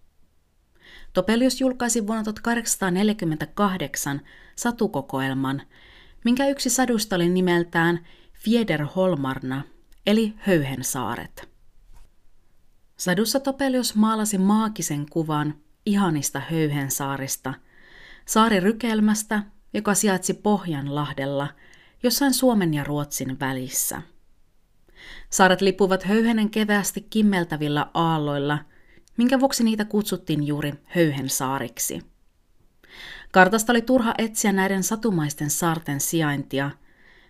Topelius 1.13 1.61
julkaisi 1.61 2.07
vuonna 2.07 2.25
1848 2.25 4.21
satukokoelman, 4.57 5.63
minkä 6.25 6.49
yksi 6.49 6.71
sadusta 6.71 7.17
oli 7.17 7.29
nimeltään 7.29 8.07
Fieder 8.33 8.85
Holmarna, 8.97 9.63
eli 10.07 10.35
Höyhensaaret. 10.37 11.49
Sadussa 12.97 13.41
Topelius 13.41 13.95
maalasi 13.95 14.39
maagisen 14.39 15.07
kuvan 15.11 15.55
ihanista 15.87 16.41
höyhensaarista, 16.51 17.55
saarirykelmästä, 18.27 19.43
joka 19.75 19.95
sijaitsi 19.95 20.35
Pohjanlahdella, 20.35 21.49
jossain 22.03 22.35
Suomen 22.35 22.75
ja 22.75 22.85
Ruotsin 22.85 23.41
välissä. 23.41 24.03
Saaret 25.31 25.61
lipuvat 25.61 26.03
höyhenen 26.03 26.51
kevästi 26.51 27.01
kimmeltävillä 27.11 27.91
aalloilla, 27.95 28.59
minkä 29.17 29.41
vuoksi 29.41 29.65
niitä 29.65 29.85
kutsuttiin 29.85 30.47
juuri 30.47 30.75
höyhensaariksi. 30.85 32.03
Kartasta 33.33 33.73
oli 33.73 33.83
turha 33.83 34.15
etsiä 34.19 34.53
näiden 34.53 34.83
satumaisten 34.83 35.51
saarten 35.51 36.01
sijaintia, 36.01 36.71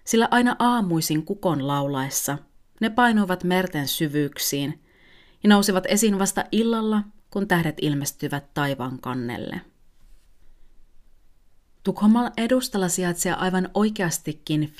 sillä 0.04 0.28
aina 0.30 0.56
aamuisin 0.58 1.24
kukon 1.24 1.66
laulaessa 1.66 2.38
ne 2.80 2.90
painuivat 2.90 3.44
merten 3.44 3.88
syvyyksiin 3.88 4.82
ja 5.42 5.48
nousivat 5.48 5.84
esiin 5.88 6.18
vasta 6.18 6.44
illalla, 6.52 7.02
kun 7.30 7.48
tähdet 7.48 7.76
ilmestyvät 7.80 8.54
taivaan 8.54 9.00
kannelle. 9.00 9.60
Tukholman 11.86 12.32
edustalla 12.36 12.88
sijaitsee 12.88 13.32
aivan 13.32 13.68
oikeastikin 13.74 14.74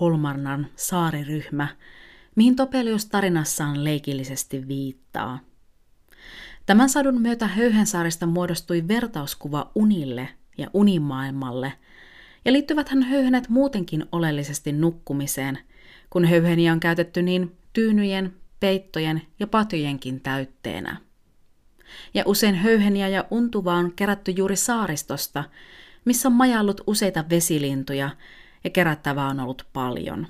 Holmarnan 0.00 0.66
saariryhmä, 0.76 1.68
mihin 2.34 2.56
Topelius 2.56 3.06
tarinassaan 3.06 3.84
leikillisesti 3.84 4.68
viittaa. 4.68 5.38
Tämän 6.66 6.88
sadun 6.88 7.20
myötä 7.20 7.46
Höyhensaarista 7.46 8.26
muodostui 8.26 8.88
vertauskuva 8.88 9.70
unille 9.74 10.28
ja 10.58 10.70
unimaailmalle, 10.74 11.72
ja 12.44 12.52
liittyväthän 12.52 13.02
höyhenet 13.02 13.48
muutenkin 13.48 14.06
oleellisesti 14.12 14.72
nukkumiseen, 14.72 15.58
kun 16.10 16.24
höyheniä 16.24 16.72
on 16.72 16.80
käytetty 16.80 17.22
niin 17.22 17.56
tyynyjen, 17.72 18.34
peittojen 18.60 19.22
ja 19.40 19.46
patjojenkin 19.46 20.20
täytteenä. 20.20 20.96
Ja 22.14 22.22
usein 22.26 22.54
höyheniä 22.54 23.08
ja 23.08 23.24
untuvaa 23.30 23.76
on 23.76 23.92
kerätty 23.92 24.30
juuri 24.30 24.56
saaristosta, 24.56 25.44
missä 26.06 26.28
on 26.28 26.34
majallut 26.34 26.80
useita 26.86 27.24
vesilintuja 27.30 28.10
ja 28.64 28.70
kerättävää 28.70 29.28
on 29.28 29.40
ollut 29.40 29.66
paljon. 29.72 30.26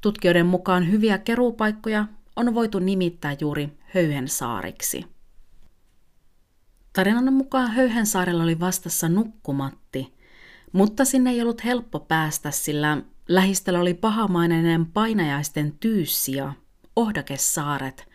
Tutkijoiden 0.00 0.46
mukaan 0.46 0.90
hyviä 0.90 1.18
keruupaikkoja 1.18 2.06
on 2.36 2.54
voitu 2.54 2.78
nimittää 2.78 3.36
juuri 3.40 3.78
Höyhensaariksi. 3.94 5.04
Tarinan 6.92 7.32
mukaan 7.32 7.70
Höyhensaarella 7.70 8.42
oli 8.42 8.60
vastassa 8.60 9.08
nukkumatti, 9.08 10.14
mutta 10.72 11.04
sinne 11.04 11.30
ei 11.30 11.42
ollut 11.42 11.64
helppo 11.64 12.00
päästä, 12.00 12.50
sillä 12.50 13.02
lähistöllä 13.28 13.80
oli 13.80 13.94
pahamainen 13.94 14.86
painajaisten 14.86 15.72
tyyssia, 15.80 16.52
Ohdakesaaret, 16.96 18.08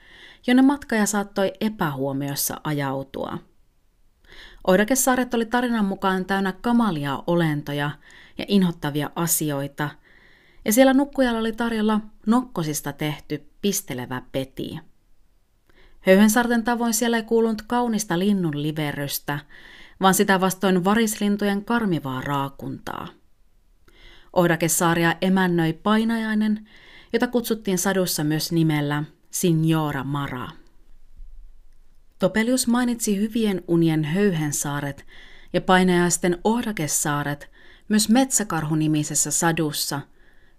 jonne 0.47 0.61
matkaja 0.61 1.05
saattoi 1.05 1.53
epähuomiossa 1.61 2.61
ajautua. 2.63 3.37
Oidakesaaret 4.67 5.33
oli 5.33 5.45
tarinan 5.45 5.85
mukaan 5.85 6.25
täynnä 6.25 6.51
kamalia 6.51 7.23
olentoja 7.27 7.91
ja 8.37 8.45
inhottavia 8.47 9.09
asioita, 9.15 9.89
ja 10.65 10.73
siellä 10.73 10.93
nukkujalla 10.93 11.39
oli 11.39 11.51
tarjolla 11.51 11.99
nokkosista 12.25 12.93
tehty 12.93 13.49
pistelevä 13.61 14.21
peti. 14.31 14.79
Höyhensaarten 15.99 16.63
tavoin 16.63 16.93
siellä 16.93 17.17
ei 17.17 17.23
kuulunut 17.23 17.61
kaunista 17.61 18.19
linnun 18.19 18.61
liverrystä, 18.61 19.39
vaan 20.01 20.13
sitä 20.13 20.41
vastoin 20.41 20.83
varislintujen 20.83 21.65
karmivaa 21.65 22.21
raakuntaa. 22.21 23.07
Ohdakesaaria 24.33 25.15
emännöi 25.21 25.73
painajainen, 25.73 26.69
jota 27.13 27.27
kutsuttiin 27.27 27.77
sadussa 27.77 28.23
myös 28.23 28.51
nimellä 28.51 29.03
Signora 29.31 30.03
Mara. 30.03 30.62
Topelius 32.23 32.67
mainitsi 32.67 33.17
hyvien 33.17 33.63
unien 33.67 34.03
höyhensaaret 34.03 35.05
ja 35.53 35.61
painajaisten 35.61 36.37
ohdakesaaret 36.43 37.51
myös 37.89 38.09
Metsäkarhu-nimisessä 38.09 39.31
sadussa, 39.31 40.01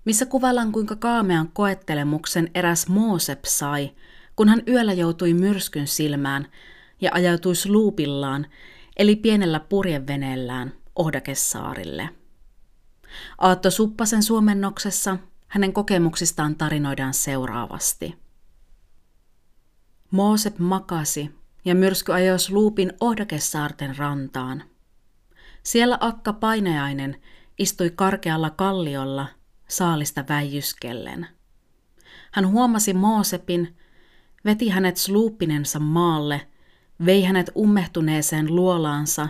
missä 0.05 0.27
kuvaillaan 0.27 0.73
kuinka 0.73 0.97
kaamean 0.97 1.49
koettelemuksen 1.53 2.51
eräs 2.55 2.89
Moosep 2.89 3.45
sai, 3.45 3.91
kun 4.37 4.49
hän 4.49 4.63
yöllä 4.69 4.93
joutui 4.93 5.35
myrskyn 5.35 5.87
silmään 5.87 6.47
ja 7.01 7.11
ajautui 7.15 7.55
sluupillaan, 7.55 8.47
eli 8.97 9.17
pienellä 9.17 9.61
purjeveneellään, 9.61 10.73
Ohdakessaarille. 10.97 12.09
Aatto 13.39 13.71
Suppasen 13.71 14.23
suomennoksessa 14.23 15.17
hänen 15.49 15.73
kokemuksistaan 15.73 16.57
tarinoidaan 16.57 17.15
seuraavasti. 17.15 18.15
Moosep 20.11 20.59
makasi 20.59 21.44
ja 21.65 21.75
myrsky 21.75 22.13
ajoi 22.13 22.37
luupin 22.51 22.93
Ohdakessaarten 23.01 23.97
rantaan. 23.97 24.65
Siellä 25.63 25.99
akka 26.01 26.33
painajainen 26.33 27.17
istui 27.59 27.91
karkealla 27.91 28.51
kalliolla 28.51 29.27
saalista 29.69 30.25
väijyskellen. 30.29 31.27
Hän 32.33 32.49
huomasi 32.49 32.95
Moosepin, 32.95 33.77
veti 34.45 34.69
hänet 34.69 34.97
sluuppinensa 34.97 35.79
maalle, 35.79 36.47
vei 37.07 37.23
hänet 37.23 37.51
ummehtuneeseen 37.57 38.55
luolaansa 38.57 39.29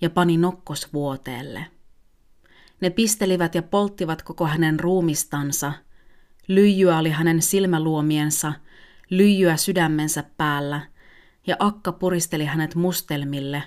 ja 0.00 0.10
pani 0.10 0.36
nokkosvuoteelle. 0.36 1.66
Ne 2.80 2.90
pistelivät 2.90 3.54
ja 3.54 3.62
polttivat 3.62 4.22
koko 4.22 4.46
hänen 4.46 4.80
ruumistansa. 4.80 5.72
Lyijyä 6.48 6.98
oli 6.98 7.10
hänen 7.10 7.42
silmäluomiensa, 7.42 8.52
lyijyä 9.10 9.56
sydämensä 9.56 10.24
päällä– 10.36 10.80
ja 11.46 11.56
akka 11.58 11.92
puristeli 11.92 12.44
hänet 12.44 12.74
mustelmille, 12.74 13.62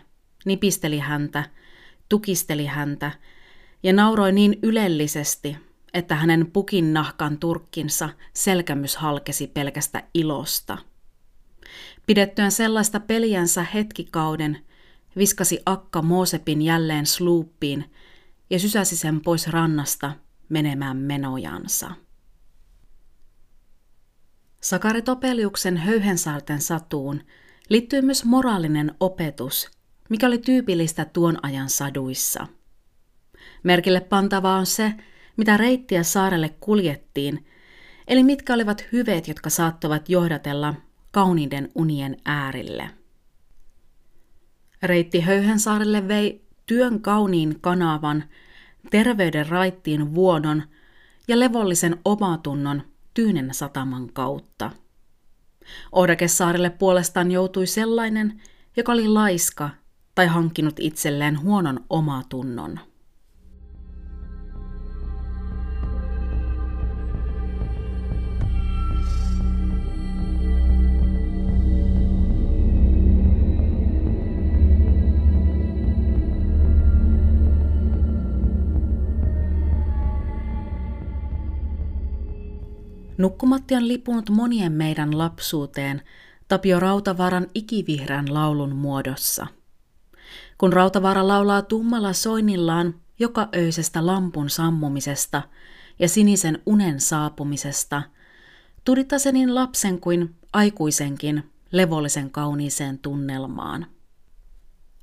nipisteli 0.45 0.99
häntä, 0.99 1.43
tukisteli 2.09 2.65
häntä 2.65 3.11
ja 3.83 3.93
nauroi 3.93 4.31
niin 4.31 4.59
ylellisesti, 4.63 5.57
että 5.93 6.15
hänen 6.15 6.51
pukin 6.51 6.93
nahkan 6.93 7.37
turkkinsa 7.37 8.09
selkämys 8.33 8.95
halkesi 8.95 9.47
pelkästä 9.47 10.03
ilosta. 10.13 10.77
Pidettyen 12.05 12.51
sellaista 12.51 12.99
peliänsä 12.99 13.63
hetkikauden, 13.73 14.65
viskasi 15.17 15.59
akka 15.65 16.01
Moosepin 16.01 16.61
jälleen 16.61 17.05
sluuppiin 17.05 17.91
ja 18.49 18.59
sysäsi 18.59 18.95
sen 18.95 19.21
pois 19.21 19.47
rannasta 19.47 20.11
menemään 20.49 20.97
menojansa. 20.97 21.91
Sakari 24.61 25.01
Topeliuksen 25.01 25.77
höyhensaarten 25.77 26.61
satuun– 26.61 27.21
liittyy 27.69 28.01
myös 28.01 28.25
moraalinen 28.25 28.95
opetus, 28.99 29.71
mikä 30.09 30.27
oli 30.27 30.37
tyypillistä 30.37 31.05
tuon 31.05 31.37
ajan 31.45 31.69
saduissa. 31.69 32.47
Merkille 33.63 34.01
pantavaa 34.01 34.57
on 34.57 34.65
se, 34.65 34.93
mitä 35.37 35.57
reittiä 35.57 36.03
saarelle 36.03 36.49
kuljettiin, 36.59 37.45
eli 38.07 38.23
mitkä 38.23 38.53
olivat 38.53 38.85
hyveet, 38.91 39.27
jotka 39.27 39.49
saattavat 39.49 40.09
johdatella 40.09 40.73
kauniiden 41.11 41.71
unien 41.75 42.17
äärille. 42.25 42.89
Reitti 44.83 45.21
Höyhensaarelle 45.21 46.07
vei 46.07 46.45
työn 46.65 47.01
kauniin 47.01 47.61
kanavan, 47.61 48.23
terveyden 48.91 49.47
raittiin 49.47 50.15
vuodon 50.15 50.63
ja 51.27 51.39
levollisen 51.39 51.97
omatunnon 52.05 52.81
Tyynen 53.13 53.53
sataman 53.53 54.13
kautta. 54.13 54.71
Oudakesaarille 55.91 56.69
puolestaan 56.69 57.31
joutui 57.31 57.67
sellainen, 57.67 58.41
joka 58.77 58.91
oli 58.91 59.07
laiska 59.07 59.69
tai 60.15 60.27
hankkinut 60.27 60.75
itselleen 60.79 61.41
huonon 61.41 61.85
omatunnon. 61.89 62.79
Nukkumatti 83.17 83.75
on 83.75 83.87
lipunut 83.87 84.29
monien 84.29 84.71
meidän 84.71 85.17
lapsuuteen 85.17 86.01
Tapio 86.47 86.79
Rautavaaran 86.79 87.47
ikivihreän 87.55 88.33
laulun 88.33 88.75
muodossa. 88.75 89.47
Kun 90.57 90.73
Rautavaara 90.73 91.27
laulaa 91.27 91.61
tummalla 91.61 92.13
soinnillaan 92.13 92.95
joka 93.19 93.49
öisestä 93.55 94.05
lampun 94.05 94.49
sammumisesta 94.49 95.41
ja 95.99 96.09
sinisen 96.09 96.61
unen 96.65 96.99
saapumisesta, 96.99 98.03
tudittaa 98.83 99.19
se 99.19 99.31
niin 99.31 99.55
lapsen 99.55 99.99
kuin 100.01 100.35
aikuisenkin 100.53 101.43
levollisen 101.71 102.31
kauniiseen 102.31 102.99
tunnelmaan. 102.99 103.85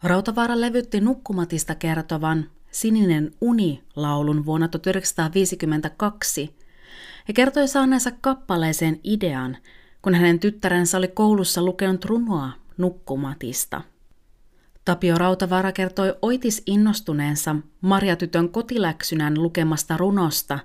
Rautavaara 0.03 0.61
levytti 0.61 1.01
Nukkumatista 1.01 1.75
kertovan 1.75 2.51
Sininen 2.71 3.33
uni-laulun 3.41 4.47
vuonna 4.47 4.69
1952 4.69 6.57
ja 7.29 7.35
kertoi 7.35 7.69
saaneensa 7.69 8.11
kappaleeseen 8.21 9.01
idean, 9.05 9.57
kun 10.03 10.15
hänen 10.15 10.41
tyttärensä 10.41 10.99
oli 10.99 11.09
koulussa 11.09 11.63
lukenut 11.63 12.05
runoa 12.05 12.51
nukkumatista. 12.77 13.83
Tapio 14.85 15.19
Rautavaara 15.19 15.73
kertoi 15.73 16.15
oitis 16.23 16.63
innostuneensa 16.67 17.57
Marja-tytön 17.81 18.49
kotiläksynän 18.49 19.43
lukemasta 19.43 19.97
runosta, 19.97 20.59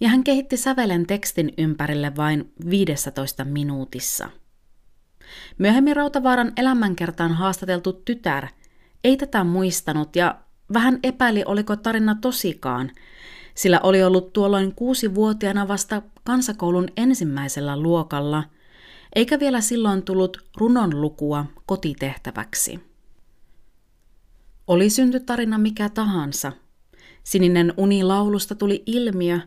ja 0.00 0.08
hän 0.08 0.24
kehitti 0.24 0.56
sävelen 0.56 1.06
tekstin 1.06 1.54
ympärille 1.58 2.12
vain 2.16 2.52
15 2.70 3.44
minuutissa. 3.44 4.30
Myöhemmin 5.58 5.96
Rautavaaran 5.96 6.52
elämänkertaan 6.56 7.32
haastateltu 7.32 7.92
tytär 7.92 8.46
ei 9.04 9.16
tätä 9.16 9.44
muistanut 9.44 10.16
ja 10.16 10.40
vähän 10.72 10.98
epäili, 11.02 11.42
oliko 11.46 11.76
tarina 11.76 12.16
tosikaan, 12.20 12.90
sillä 13.54 13.80
oli 13.82 14.02
ollut 14.02 14.32
tuolloin 14.32 14.74
kuusi-vuotiaana 14.74 15.68
vasta 15.68 16.02
kansakoulun 16.24 16.88
ensimmäisellä 16.96 17.76
luokalla, 17.76 18.44
eikä 19.14 19.40
vielä 19.40 19.60
silloin 19.60 20.02
tullut 20.02 20.44
runon 20.56 21.00
lukua 21.00 21.46
kotitehtäväksi. 21.66 22.80
Oli 24.66 24.90
syntytarina 24.90 25.58
mikä 25.58 25.88
tahansa. 25.88 26.52
Sininen 27.24 27.74
uni 27.76 28.04
laulusta 28.04 28.54
tuli 28.54 28.82
ilmiö 28.86 29.40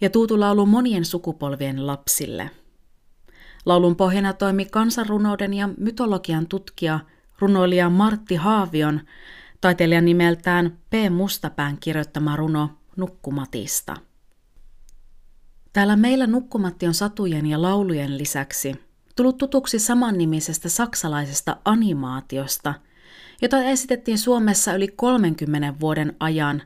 ja 0.00 0.10
tuutu 0.10 0.40
laulu 0.40 0.66
monien 0.66 1.04
sukupolvien 1.04 1.86
lapsille. 1.86 2.50
Laulun 3.66 3.96
pohjana 3.96 4.32
toimi 4.32 4.64
kansanrunouden 4.64 5.54
ja 5.54 5.68
mytologian 5.76 6.46
tutkija, 6.46 7.00
runoilija 7.38 7.90
Martti 7.90 8.34
Haavion, 8.34 9.00
taiteilijan 9.60 10.04
nimeltään 10.04 10.78
P. 10.90 10.94
Mustapään 11.10 11.76
kirjoittama 11.80 12.36
runo 12.36 12.70
Nukkumatista. 12.96 13.96
Täällä 15.72 15.96
meillä 15.96 16.26
Nukkumatti 16.26 16.86
on 16.86 16.94
satujen 16.94 17.46
ja 17.46 17.62
laulujen 17.62 18.18
lisäksi 18.18 18.86
tullut 19.16 19.38
tutuksi 19.38 19.78
samannimisestä 19.78 20.68
saksalaisesta 20.68 21.56
animaatiosta, 21.64 22.74
jota 23.42 23.62
esitettiin 23.62 24.18
Suomessa 24.18 24.74
yli 24.74 24.88
30 24.88 25.74
vuoden 25.80 26.16
ajan 26.20 26.62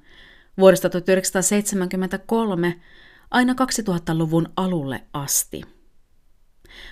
vuodesta 0.58 0.90
1973 0.90 2.80
aina 3.30 3.52
2000-luvun 3.52 4.48
alulle 4.56 5.04
asti. 5.12 5.62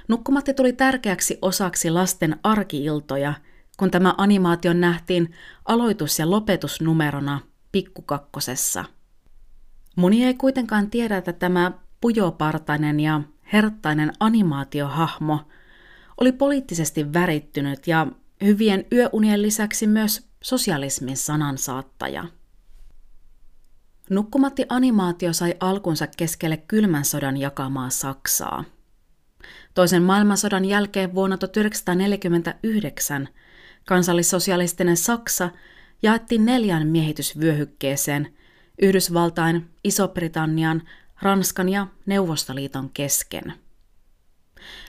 Nukkumatti 0.08 0.54
tuli 0.54 0.72
tärkeäksi 0.72 1.38
osaksi 1.42 1.90
lasten 1.90 2.36
arkiiltoja, 2.42 3.34
kun 3.76 3.90
tämä 3.90 4.14
animaatio 4.18 4.72
nähtiin 4.72 5.34
aloitus- 5.64 6.18
ja 6.18 6.30
lopetusnumerona 6.30 7.40
pikkukakkosessa. 7.72 8.84
Moni 9.96 10.24
ei 10.24 10.34
kuitenkaan 10.34 10.90
tiedä, 10.90 11.16
että 11.16 11.32
tämä 11.32 11.72
pujopartainen 12.00 13.00
ja 13.00 13.20
herttainen 13.52 14.12
animaatiohahmo 14.20 15.40
oli 16.20 16.32
poliittisesti 16.32 17.12
värittynyt 17.12 17.86
ja 17.86 18.06
hyvien 18.44 18.84
yöunien 18.92 19.42
lisäksi 19.42 19.86
myös 19.86 20.28
sosialismin 20.42 21.16
sanansaattaja. 21.16 22.24
Nukkumatti-animaatio 24.10 25.32
sai 25.32 25.54
alkunsa 25.60 26.06
keskelle 26.06 26.56
kylmän 26.56 27.04
sodan 27.04 27.36
jakamaa 27.36 27.90
Saksaa. 27.90 28.64
Toisen 29.74 30.02
maailmansodan 30.02 30.64
jälkeen 30.64 31.14
vuonna 31.14 31.38
1949 31.38 33.28
kansallissosialistinen 33.86 34.96
Saksa 34.96 35.50
jaettiin 36.02 36.44
neljän 36.44 36.86
miehitysvyöhykkeeseen 36.86 38.34
Yhdysvaltain, 38.82 39.70
Iso-Britannian, 39.84 40.82
Ranskan 41.22 41.68
ja 41.68 41.86
Neuvostoliiton 42.06 42.90
kesken. 42.90 43.54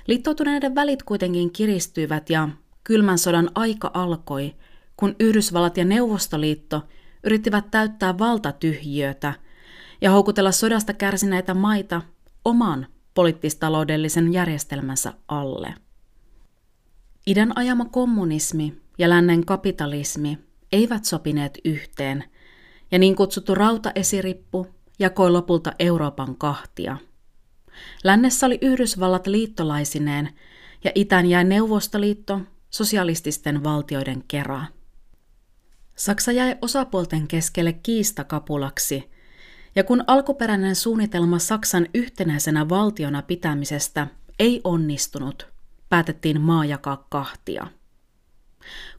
Liittoutuneiden 0.08 0.75
välit 0.75 1.04
kuitenkin 1.04 1.52
kiristyivät 1.52 2.30
ja 2.30 2.49
kylmän 2.84 3.17
sodan 3.17 3.49
aika 3.56 3.91
alkoi, 3.93 4.56
kun 4.97 5.15
Yhdysvallat 5.19 5.78
ja 5.78 5.86
Neuvostoliitto 5.86 6.82
yrittivät 7.23 7.71
täyttää 7.71 8.17
valtatyhjiötä 8.17 9.34
ja 10.02 10.12
houkutella 10.12 10.52
sodasta 10.52 10.93
kärsineitä 10.93 11.54
maita 11.54 12.02
oman 12.45 12.88
poliittistaloudellisen 13.13 14.34
järjestelmänsä 14.34 15.13
alle. 15.28 15.73
Idän 17.28 17.52
ajama 17.56 17.86
kommunismi 17.86 18.82
ja 18.97 19.10
lännen 19.10 19.45
kapitalismi 19.45 20.38
eivät 20.71 21.06
sopineet 21.06 21.58
yhteen, 21.65 22.23
ja 22.91 22.99
niin 22.99 23.15
kutsuttu 23.15 23.56
rautaesirippu 23.56 24.67
jakoi 24.99 25.32
lopulta 25.32 25.73
Euroopan 25.80 26.36
kahtia. 26.36 26.97
Lännessä 28.04 28.45
oli 28.45 28.58
Yhdysvallat 28.62 29.28
liittolaisineen 29.28 30.30
ja 30.84 30.91
itään 30.95 31.25
jäi 31.25 31.43
Neuvostoliitto 31.43 32.41
sosialististen 32.69 33.63
valtioiden 33.63 34.23
kerää. 34.28 34.67
Saksa 35.95 36.32
jäi 36.32 36.56
osapuolten 36.62 37.28
keskelle 37.28 37.73
kiistakapulaksi, 37.73 39.10
ja 39.75 39.84
kun 39.84 40.04
alkuperäinen 40.08 40.75
suunnitelma 40.75 41.39
Saksan 41.39 41.88
yhtenäisenä 41.93 42.69
valtiona 42.69 43.21
pitämisestä 43.21 44.08
ei 44.39 44.62
onnistunut, 44.63 45.47
päätettiin 45.89 46.41
maa 46.41 46.65
jakaa 46.65 47.06
kahtia. 47.10 47.67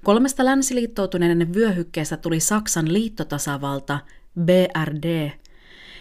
Kolmesta 0.05 0.45
länsiliittoutuneiden 0.45 1.55
vyöhykkeestä 1.55 2.17
tuli 2.17 2.41
Saksan 2.41 2.93
liittotasavalta 2.93 3.99
BRD 4.41 5.31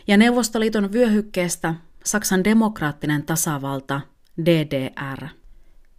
ja 0.08 0.18
Neuvostoliiton 0.18 0.94
vyöhykkeestä 0.94 1.76
Saksan 2.04 2.44
demokraattinen 2.44 3.24
tasavalta 3.24 4.02
DDR. 4.46 5.28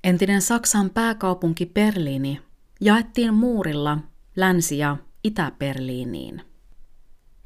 Entinen 0.05 0.43
Saksan 0.43 0.91
pääkaupunki 0.91 1.67
Berliini 1.67 2.41
jaettiin 2.81 3.35
muurilla 3.35 3.99
Länsi- 4.37 4.79
ja 4.79 4.97
Itä-Berliiniin. 5.25 6.43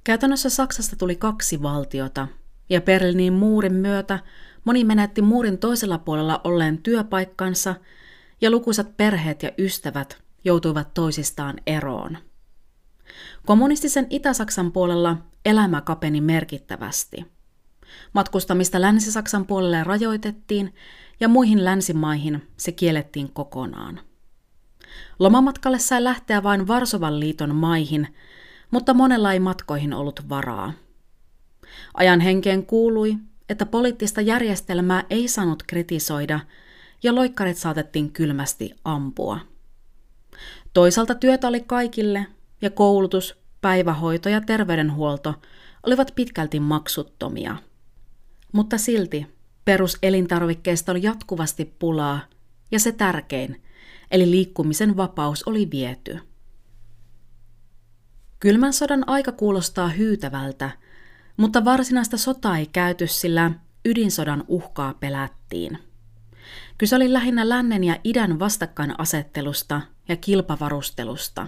Käytännössä 0.04 0.50
Saksasta 0.50 0.96
tuli 0.96 1.16
kaksi 1.16 1.62
valtiota, 1.62 2.28
ja 2.68 2.80
Berliinin 2.80 3.32
muurin 3.32 3.74
myötä 3.74 4.18
moni 4.64 4.84
menetti 4.84 5.22
muurin 5.22 5.58
toisella 5.58 5.98
puolella 5.98 6.40
olleen 6.44 6.78
työpaikkansa, 6.78 7.74
ja 8.44 8.50
lukuisat 8.50 8.96
perheet 8.96 9.42
ja 9.42 9.50
ystävät 9.58 10.22
joutuivat 10.44 10.94
toisistaan 10.94 11.56
eroon. 11.66 12.18
Kommunistisen 13.46 14.06
Itä-Saksan 14.10 14.72
puolella 14.72 15.16
elämä 15.44 15.80
kapeni 15.80 16.20
merkittävästi. 16.20 17.26
Matkustamista 18.12 18.80
Länsi-Saksan 18.80 19.46
puolelle 19.46 19.84
rajoitettiin 19.84 20.74
ja 21.20 21.28
muihin 21.28 21.64
länsimaihin 21.64 22.48
se 22.56 22.72
kiellettiin 22.72 23.32
kokonaan. 23.32 24.00
Lomamatkalle 25.18 25.78
sai 25.78 26.04
lähteä 26.04 26.42
vain 26.42 26.68
Varsovan 26.68 27.20
liiton 27.20 27.54
maihin, 27.54 28.08
mutta 28.70 28.94
monella 28.94 29.32
ei 29.32 29.40
matkoihin 29.40 29.92
ollut 29.92 30.28
varaa. 30.28 30.72
Ajan 31.94 32.20
henkeen 32.20 32.66
kuului, 32.66 33.16
että 33.48 33.66
poliittista 33.66 34.20
järjestelmää 34.20 35.04
ei 35.10 35.28
saanut 35.28 35.62
kritisoida 35.62 36.40
ja 37.04 37.14
loikkarit 37.14 37.56
saatettiin 37.56 38.12
kylmästi 38.12 38.74
ampua. 38.84 39.40
Toisaalta 40.72 41.14
työtä 41.14 41.48
oli 41.48 41.60
kaikille 41.60 42.26
ja 42.62 42.70
koulutus, 42.70 43.36
päivähoito 43.60 44.28
ja 44.28 44.40
terveydenhuolto 44.40 45.34
olivat 45.82 46.12
pitkälti 46.14 46.60
maksuttomia. 46.60 47.56
Mutta 48.52 48.78
silti 48.78 49.26
peruselintarvikkeista 49.64 50.92
oli 50.92 51.02
jatkuvasti 51.02 51.74
pulaa 51.78 52.20
ja 52.70 52.80
se 52.80 52.92
tärkein, 52.92 53.62
eli 54.10 54.30
liikkumisen 54.30 54.96
vapaus 54.96 55.42
oli 55.42 55.70
viety. 55.70 56.18
Kylmän 58.40 58.72
sodan 58.72 59.08
aika 59.08 59.32
kuulostaa 59.32 59.88
hyytävältä, 59.88 60.70
mutta 61.36 61.64
varsinaista 61.64 62.16
sotaa 62.16 62.58
ei 62.58 62.66
käyty, 62.66 63.06
sillä 63.06 63.50
ydinsodan 63.84 64.44
uhkaa 64.48 64.94
pelättiin. 64.94 65.78
Kyse 66.78 66.96
oli 66.96 67.12
lähinnä 67.12 67.48
lännen 67.48 67.84
ja 67.84 67.96
idän 68.04 68.38
vastakkainasettelusta 68.38 69.80
ja 70.08 70.16
kilpavarustelusta. 70.16 71.46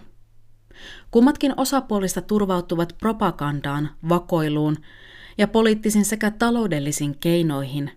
Kummatkin 1.11 1.55
osapuolista 1.57 2.23
turvautuvat 2.23 2.95
propagandaan, 2.99 3.91
vakoiluun 4.09 4.77
ja 5.39 5.49
poliittisin 5.49 6.05
sekä 6.05 6.31
taloudellisiin 6.31 7.19
keinoihin, 7.19 7.91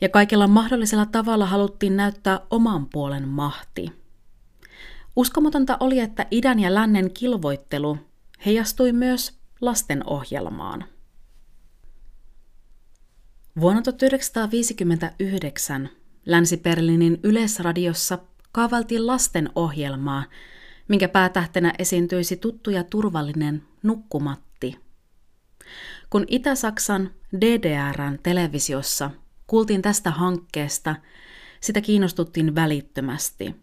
ja 0.00 0.08
kaikella 0.08 0.46
mahdollisella 0.46 1.06
tavalla 1.06 1.46
haluttiin 1.46 1.96
näyttää 1.96 2.40
oman 2.50 2.86
puolen 2.86 3.28
mahti. 3.28 3.92
Uskomatonta 5.16 5.76
oli, 5.80 6.00
että 6.00 6.26
idän 6.30 6.60
ja 6.60 6.74
lännen 6.74 7.14
kilvoittelu 7.14 7.98
heijastui 8.46 8.92
myös 8.92 9.38
lasten 9.60 10.08
ohjelmaan. 10.08 10.84
Vuonna 13.60 13.82
1959 13.82 15.88
Länsi-Berliinin 16.26 17.20
yleisradiossa 17.22 18.18
kaavaltiin 18.52 19.06
lasten 19.06 19.50
ohjelmaa, 19.54 20.24
minkä 20.88 21.08
päätähtenä 21.08 21.72
esiintyisi 21.78 22.36
tuttu 22.36 22.70
ja 22.70 22.84
turvallinen 22.84 23.62
nukkumatti. 23.82 24.78
Kun 26.10 26.24
Itä-Saksan 26.28 27.10
DDRn 27.40 28.18
televisiossa 28.22 29.10
kuultiin 29.46 29.82
tästä 29.82 30.10
hankkeesta, 30.10 30.96
sitä 31.60 31.80
kiinnostuttiin 31.80 32.54
välittömästi. 32.54 33.56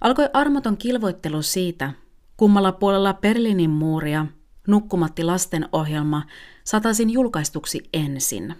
Alkoi 0.00 0.28
armoton 0.32 0.76
kilvoittelu 0.76 1.42
siitä, 1.42 1.92
kummalla 2.36 2.72
puolella 2.72 3.14
Berliinin 3.14 3.70
muuria 3.70 4.26
Nukkumatti 4.66 5.24
lasten 5.24 5.68
ohjelma 5.72 6.22
saataisiin 6.64 7.10
julkaistuksi 7.10 7.88
ensin. 7.92 8.54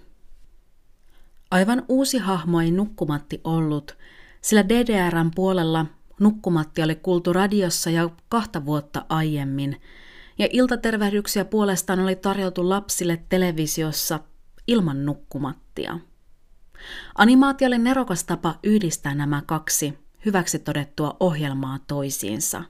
Aivan 1.51 1.83
uusi 1.89 2.19
hahmo 2.19 2.61
ei 2.61 2.71
Nukkumatti 2.71 3.41
ollut, 3.45 3.99
sillä 4.41 4.69
DDRn 4.69 5.31
puolella 5.35 5.87
nukkumatti 6.21 6.83
oli 6.83 6.95
kuultu 6.95 7.33
radiossa 7.33 7.91
jo 7.91 8.13
kahta 8.29 8.65
vuotta 8.65 9.07
aiemmin, 9.09 9.81
ja 10.39 10.49
iltatervehdyksiä 10.51 11.45
puolestaan 11.45 12.01
oli 12.01 12.17
tarjottu 12.17 12.69
lapsille 12.69 13.23
televisiossa 13.29 14.21
ilman 14.67 15.07
nukkumattia. 15.07 15.99
Animaatio 17.15 17.69
oli 17.69 17.79
nerokas 17.79 18.25
tapa 18.25 18.59
yhdistää 18.63 19.15
nämä 19.15 19.43
kaksi 19.47 19.99
hyväksi 20.25 20.59
todettua 20.59 21.17
ohjelmaa 21.21 21.79
toisiinsa. 21.87 22.65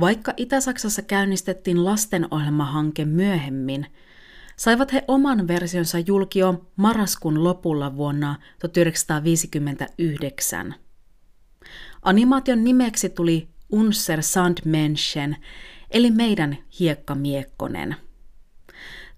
Vaikka 0.00 0.32
Itä-Saksassa 0.36 1.02
käynnistettiin 1.02 1.84
lastenohjelmahanke 1.84 3.04
myöhemmin, 3.04 3.86
saivat 4.60 4.92
he 4.92 5.04
oman 5.08 5.48
versionsa 5.48 5.98
julkio 5.98 6.66
marraskuun 6.76 7.44
lopulla 7.44 7.96
vuonna 7.96 8.36
1959. 8.58 10.74
Animaation 12.02 12.64
nimeksi 12.64 13.08
tuli 13.08 13.48
Unser 13.72 14.22
Sandmenschen, 14.22 15.36
eli 15.90 16.10
meidän 16.10 16.58
hiekkamiekkonen. 16.80 17.96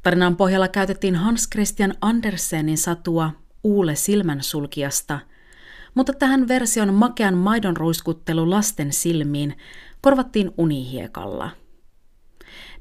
Tarinan 0.03 0.37
pohjalla 0.37 0.69
käytettiin 0.69 1.17
Hans 1.17 1.49
Christian 1.53 1.95
Andersenin 2.01 2.79
satua 2.79 3.31
Uule 3.65 3.95
silmänsulkiasta, 3.95 5.19
mutta 5.95 6.13
tähän 6.13 6.49
version 6.49 6.95
makean 6.95 7.37
maidon 7.37 7.77
ruiskuttelu 7.77 8.51
lasten 8.51 8.93
silmiin 8.93 9.57
korvattiin 10.01 10.51
unihiekalla. 10.59 11.62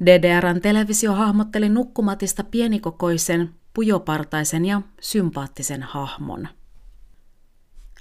DDRn 0.06 0.62
televisio 0.62 1.14
hahmotteli 1.14 1.70
nukkumatista 1.70 2.44
pienikokoisen, 2.44 3.50
pujopartaisen 3.74 4.66
ja 4.66 4.82
sympaattisen 5.02 5.84
hahmon. 5.84 6.48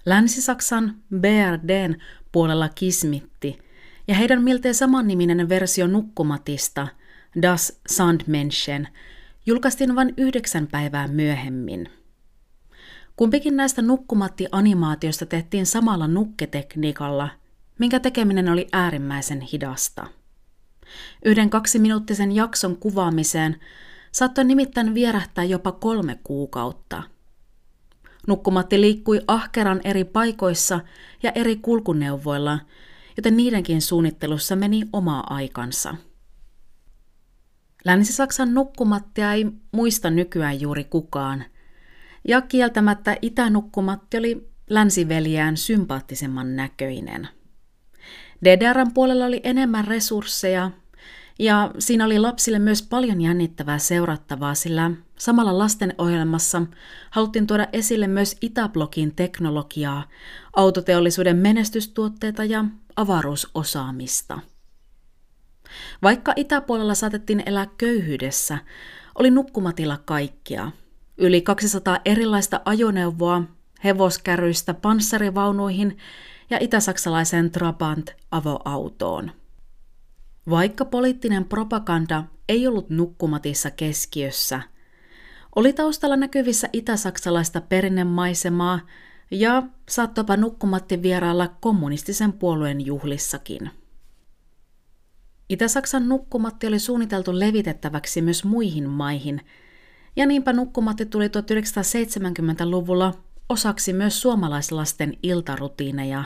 Länsi-Saksan 0.06 0.94
BRDn 1.16 1.96
puolella 2.32 2.68
kismitti, 2.68 3.58
ja 4.08 4.14
heidän 4.14 4.42
miltei 4.42 4.74
samanniminen 4.74 5.48
versio 5.48 5.86
nukkumatista, 5.86 6.88
Das 7.42 7.80
Sandmenschen, 7.88 8.88
julkaistiin 9.46 9.96
vain 9.96 10.14
yhdeksän 10.16 10.66
päivää 10.66 11.08
myöhemmin. 11.08 11.88
Kumpikin 13.16 13.56
näistä 13.56 13.82
nukkumatti-animaatioista 13.82 15.26
tehtiin 15.26 15.66
samalla 15.66 16.08
nukketekniikalla, 16.08 17.28
minkä 17.78 18.00
tekeminen 18.00 18.48
oli 18.48 18.68
äärimmäisen 18.72 19.40
hidasta. 19.40 20.06
Yhden 21.24 21.50
kaksiminuuttisen 21.50 22.32
jakson 22.32 22.76
kuvaamiseen 22.76 23.60
saattoi 24.12 24.44
nimittäin 24.44 24.94
vierähtää 24.94 25.44
jopa 25.44 25.72
kolme 25.72 26.18
kuukautta. 26.24 27.02
Nukkumatti 28.26 28.80
liikkui 28.80 29.20
ahkeran 29.26 29.80
eri 29.84 30.04
paikoissa 30.04 30.80
ja 31.22 31.32
eri 31.34 31.56
kulkuneuvoilla, 31.56 32.58
joten 33.16 33.36
niidenkin 33.36 33.82
suunnittelussa 33.82 34.56
meni 34.56 34.82
oma 34.92 35.20
aikansa. 35.20 35.94
Länsi-Saksan 37.84 38.54
nukkumattia 38.54 39.32
ei 39.32 39.46
muista 39.72 40.10
nykyään 40.10 40.60
juuri 40.60 40.84
kukaan, 40.84 41.44
ja 42.28 42.40
kieltämättä 42.40 43.16
itänukkumatti 43.22 44.18
oli 44.18 44.50
länsiveljään 44.70 45.56
sympaattisemman 45.56 46.56
näköinen. 46.56 47.28
DDRn 48.44 48.92
puolella 48.94 49.24
oli 49.24 49.40
enemmän 49.44 49.86
resursseja, 49.86 50.70
ja 51.40 51.70
siinä 51.78 52.04
oli 52.04 52.18
lapsille 52.18 52.58
myös 52.58 52.82
paljon 52.82 53.20
jännittävää 53.20 53.78
seurattavaa, 53.78 54.54
sillä 54.54 54.90
samalla 55.18 55.58
lastenohjelmassa 55.58 56.62
haluttiin 57.10 57.46
tuoda 57.46 57.66
esille 57.72 58.06
myös 58.06 58.36
Itäblokin 58.40 59.14
teknologiaa, 59.14 60.08
autoteollisuuden 60.56 61.36
menestystuotteita 61.36 62.44
ja 62.44 62.64
avaruusosaamista. 62.96 64.38
Vaikka 66.02 66.32
itäpuolella 66.36 66.94
saatettiin 66.94 67.42
elää 67.46 67.66
köyhyydessä, 67.78 68.58
oli 69.14 69.30
nukkumatilla 69.30 69.98
kaikkia. 70.04 70.70
Yli 71.18 71.40
200 71.40 71.98
erilaista 72.04 72.60
ajoneuvoa, 72.64 73.42
hevoskärryistä 73.84 74.74
panssarivaunuihin 74.74 75.98
ja 76.50 76.58
itäsaksalaiseen 76.60 77.50
Trabant-avoautoon. 77.50 79.39
Vaikka 80.48 80.84
poliittinen 80.84 81.44
propaganda 81.44 82.24
ei 82.48 82.66
ollut 82.66 82.90
nukkumatissa 82.90 83.70
keskiössä, 83.70 84.62
oli 85.56 85.72
taustalla 85.72 86.16
näkyvissä 86.16 86.68
itäsaksalaista 86.72 87.60
perinnemaisemaa 87.60 88.80
ja 89.30 89.62
saattopa 89.88 90.36
nukkumatti 90.36 91.02
vierailla 91.02 91.48
kommunistisen 91.60 92.32
puolueen 92.32 92.86
juhlissakin. 92.86 93.70
Itä-Saksan 95.48 96.08
nukkumatti 96.08 96.66
oli 96.66 96.78
suunniteltu 96.78 97.38
levitettäväksi 97.38 98.22
myös 98.22 98.44
muihin 98.44 98.88
maihin, 98.88 99.40
ja 100.16 100.26
niinpä 100.26 100.52
nukkumatti 100.52 101.06
tuli 101.06 101.28
1970-luvulla 101.28 103.14
osaksi 103.48 103.92
myös 103.92 104.22
suomalaislasten 104.22 105.16
iltarutiineja, 105.22 106.24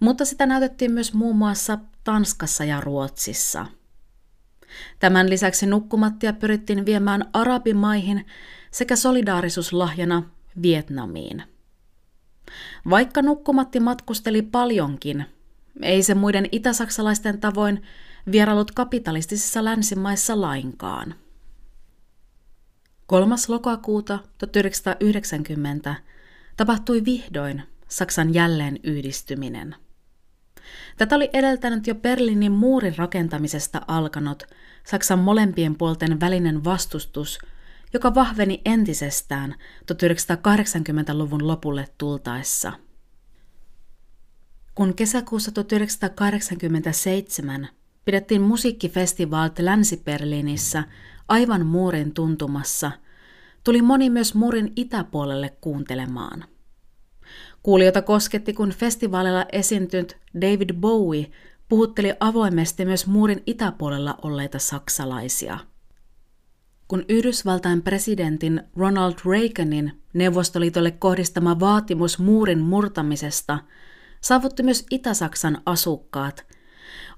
mutta 0.00 0.24
sitä 0.24 0.46
näytettiin 0.46 0.92
myös 0.92 1.14
muun 1.14 1.36
muassa 1.36 1.78
Tanskassa 2.04 2.64
ja 2.64 2.80
Ruotsissa. 2.80 3.66
Tämän 4.98 5.30
lisäksi 5.30 5.66
nukkumattia 5.66 6.32
pyrittiin 6.32 6.86
viemään 6.86 7.30
arabimaihin 7.32 8.26
sekä 8.70 8.96
solidaarisuuslahjana 8.96 10.22
Vietnamiin. 10.62 11.42
Vaikka 12.90 13.22
nukkumatti 13.22 13.80
matkusteli 13.80 14.42
paljonkin, 14.42 15.26
ei 15.82 16.02
se 16.02 16.14
muiden 16.14 16.48
itäsaksalaisten 16.52 17.40
tavoin 17.40 17.82
vierailut 18.32 18.70
kapitalistisissa 18.70 19.64
länsimaissa 19.64 20.40
lainkaan. 20.40 21.14
3. 23.06 23.34
lokakuuta 23.48 24.18
1990 24.38 25.94
tapahtui 26.56 27.04
vihdoin 27.04 27.62
Saksan 27.88 28.34
jälleen 28.34 28.78
yhdistyminen. 28.82 29.76
Tätä 30.96 31.16
oli 31.16 31.30
edeltänyt 31.32 31.86
jo 31.86 31.94
Berliinin 31.94 32.52
muurin 32.52 32.98
rakentamisesta 32.98 33.80
alkanut 33.88 34.42
Saksan 34.84 35.18
molempien 35.18 35.76
puolten 35.76 36.20
välinen 36.20 36.64
vastustus, 36.64 37.38
joka 37.92 38.14
vahveni 38.14 38.60
entisestään 38.64 39.54
1980-luvun 39.92 41.46
lopulle 41.46 41.88
tultaessa. 41.98 42.72
Kun 44.74 44.94
kesäkuussa 44.94 45.52
1987 45.52 47.68
pidettiin 48.04 48.42
musiikkifestivaalt 48.42 49.58
Länsi-Berliinissä 49.58 50.84
aivan 51.28 51.66
muurin 51.66 52.14
tuntumassa, 52.14 52.92
tuli 53.64 53.82
moni 53.82 54.10
myös 54.10 54.34
muurin 54.34 54.72
itäpuolelle 54.76 55.56
kuuntelemaan. 55.60 56.44
Kuulijoita 57.62 58.02
kosketti, 58.02 58.52
kun 58.52 58.70
festivaalilla 58.70 59.46
esiintynyt 59.52 60.16
David 60.40 60.72
Bowie 60.74 61.30
puhutteli 61.68 62.12
avoimesti 62.20 62.84
myös 62.84 63.06
muurin 63.06 63.42
itäpuolella 63.46 64.18
olleita 64.22 64.58
saksalaisia. 64.58 65.58
Kun 66.88 67.04
Yhdysvaltain 67.08 67.82
presidentin 67.82 68.62
Ronald 68.76 69.14
Reaganin 69.26 70.02
Neuvostoliitolle 70.12 70.90
kohdistama 70.90 71.60
vaatimus 71.60 72.18
muurin 72.18 72.58
murtamisesta 72.58 73.58
saavutti 74.20 74.62
myös 74.62 74.86
Itä-Saksan 74.90 75.58
asukkaat, 75.66 76.46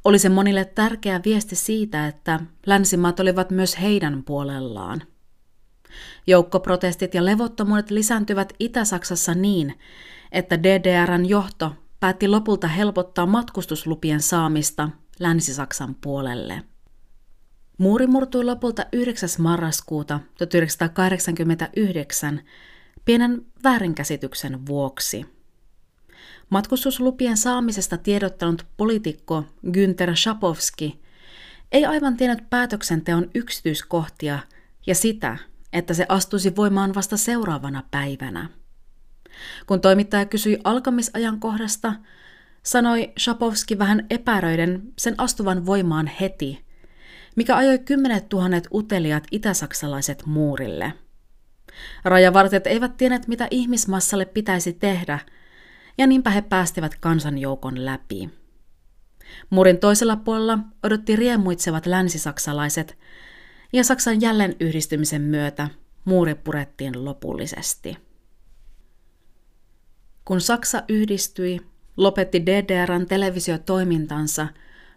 oli 0.04 0.18
se 0.18 0.28
monille 0.28 0.64
tärkeä 0.64 1.20
viesti 1.24 1.56
siitä, 1.56 2.06
että 2.06 2.40
länsimaat 2.66 3.20
olivat 3.20 3.50
myös 3.50 3.80
heidän 3.80 4.22
puolellaan. 4.24 5.02
Joukkoprotestit 6.26 7.14
ja 7.14 7.24
levottomuudet 7.24 7.90
lisääntyvät 7.90 8.52
Itä-Saksassa 8.58 9.34
niin, 9.34 9.78
että 10.32 10.62
DDRn 10.62 11.28
johto 11.28 11.72
päätti 12.00 12.28
lopulta 12.28 12.68
helpottaa 12.68 13.26
matkustuslupien 13.26 14.20
saamista 14.20 14.88
Länsi-Saksan 15.18 15.94
puolelle. 15.94 16.62
Muuri 17.78 18.06
murtui 18.06 18.44
lopulta 18.44 18.86
9. 18.92 19.28
marraskuuta 19.38 20.20
1989 20.38 22.40
pienen 23.04 23.46
väärinkäsityksen 23.64 24.66
vuoksi. 24.66 25.26
Matkustuslupien 26.50 27.36
saamisesta 27.36 27.98
tiedottanut 27.98 28.66
poliitikko 28.76 29.44
Günther 29.66 30.16
Schapowski 30.16 31.02
ei 31.72 31.86
aivan 31.86 32.16
tiennyt 32.16 32.50
päätöksenteon 32.50 33.30
yksityiskohtia 33.34 34.38
ja 34.86 34.94
sitä, 34.94 35.38
että 35.72 35.94
se 35.94 36.06
astuisi 36.08 36.56
voimaan 36.56 36.94
vasta 36.94 37.16
seuraavana 37.16 37.82
päivänä. 37.90 38.48
Kun 39.66 39.80
toimittaja 39.80 40.26
kysyi 40.26 40.58
alkamisajankohdasta, 40.64 41.92
sanoi 42.62 43.12
Shapovski 43.18 43.78
vähän 43.78 44.06
epäröiden 44.10 44.82
sen 44.98 45.14
astuvan 45.18 45.66
voimaan 45.66 46.06
heti, 46.20 46.64
mikä 47.36 47.56
ajoi 47.56 47.78
kymmenet 47.78 48.28
tuhannet 48.28 48.68
uteliaat 48.74 49.24
itäsaksalaiset 49.30 50.26
muurille. 50.26 50.92
Rajavartijat 52.04 52.66
eivät 52.66 52.96
tienneet, 52.96 53.28
mitä 53.28 53.48
ihmismassalle 53.50 54.24
pitäisi 54.24 54.72
tehdä, 54.72 55.18
ja 55.98 56.06
niinpä 56.06 56.30
he 56.30 56.42
päästivät 56.42 56.96
kansanjoukon 57.00 57.84
läpi. 57.84 58.30
Muurin 59.50 59.78
toisella 59.78 60.16
puolella 60.16 60.58
odotti 60.82 61.16
riemuitsevat 61.16 61.86
länsisaksalaiset, 61.86 62.98
ja 63.72 63.84
Saksan 63.84 64.20
jälleen 64.20 64.56
yhdistymisen 64.60 65.22
myötä 65.22 65.68
muuri 66.04 66.34
purettiin 66.34 67.04
lopullisesti. 67.04 67.96
Kun 70.24 70.40
Saksa 70.40 70.82
yhdistyi, 70.88 71.60
lopetti 71.96 72.46
DDRn 72.46 73.06
televisiotoimintansa 73.06 74.48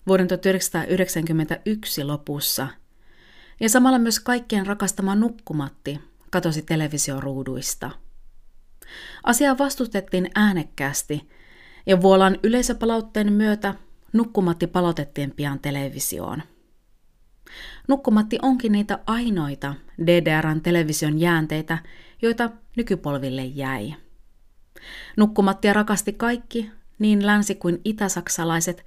vuoden 0.08 0.28
1991 0.28 2.04
lopussa, 2.04 2.68
ja 3.60 3.70
samalla 3.70 4.00
myös 4.00 4.20
kaikkien 4.20 4.68
rakastama 4.68 5.16
nukkumatti 5.16 6.00
katosi 6.32 6.62
televisioruuduista. 6.62 7.92
Asiaa 9.24 9.58
vastustettiin 9.58 10.30
äänekkäästi, 10.36 11.30
ja 11.86 12.02
Vuolan 12.02 12.40
yleisöpalautteen 12.44 13.34
myötä 13.34 13.74
nukkumatti 14.14 14.68
palautettiin 14.68 15.32
pian 15.32 15.60
televisioon. 15.60 16.44
Nukkumatti 17.88 18.40
onkin 18.42 18.72
niitä 18.72 19.00
ainoita 19.06 19.76
DDRn 20.06 20.62
television 20.62 21.20
jäänteitä, 21.20 21.78
joita 22.22 22.50
nykypolville 22.78 23.46
jäi. 23.46 23.94
Nukkumattia 25.18 25.74
rakasti 25.74 26.14
kaikki, 26.14 26.72
niin 27.00 27.26
länsi- 27.26 27.56
kuin 27.56 27.82
itäsaksalaiset, 27.86 28.86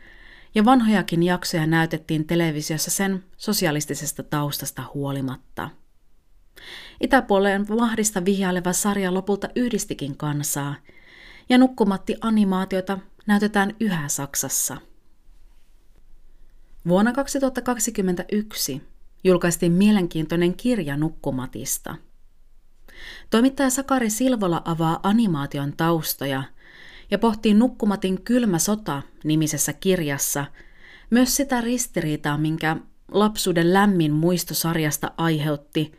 ja 0.55 0.65
vanhojakin 0.65 1.23
jaksoja 1.23 1.67
näytettiin 1.67 2.27
televisiossa 2.27 2.91
sen 2.91 3.25
sosialistisesta 3.37 4.23
taustasta 4.23 4.83
huolimatta. 4.95 5.71
Itäpuoleen 7.01 7.67
mahdista 7.69 8.25
vihjaileva 8.25 8.73
sarja 8.73 9.15
lopulta 9.15 9.49
yhdistikin 9.57 10.17
kansaa, 10.17 10.75
ja 11.49 11.59
nukkumatti-animaatiota 11.59 12.99
näytetään 13.27 13.77
yhä 13.81 14.09
Saksassa. 14.09 14.77
Vuonna 16.89 17.13
2021 17.13 18.83
julkaistiin 19.25 19.73
mielenkiintoinen 19.73 20.55
kirja 20.55 20.97
Nukkumatista. 20.97 21.97
Toimittaja 23.31 23.71
Sakari 23.71 24.11
Silvola 24.11 24.63
avaa 24.65 25.01
animaation 25.03 25.73
taustoja 25.77 26.43
ja 27.11 27.19
pohtii 27.19 27.55
Nukkumatin 27.55 28.23
Kylmä 28.23 28.59
sota 28.59 29.03
nimisessä 29.25 29.73
kirjassa 29.73 30.45
myös 31.11 31.37
sitä 31.37 31.61
ristiriitaa, 31.61 32.39
minkä 32.39 32.77
lapsuuden 33.13 33.73
lämmin 33.73 34.13
muisto 34.13 34.55
sarjasta 34.55 35.13
aiheutti, 35.17 35.93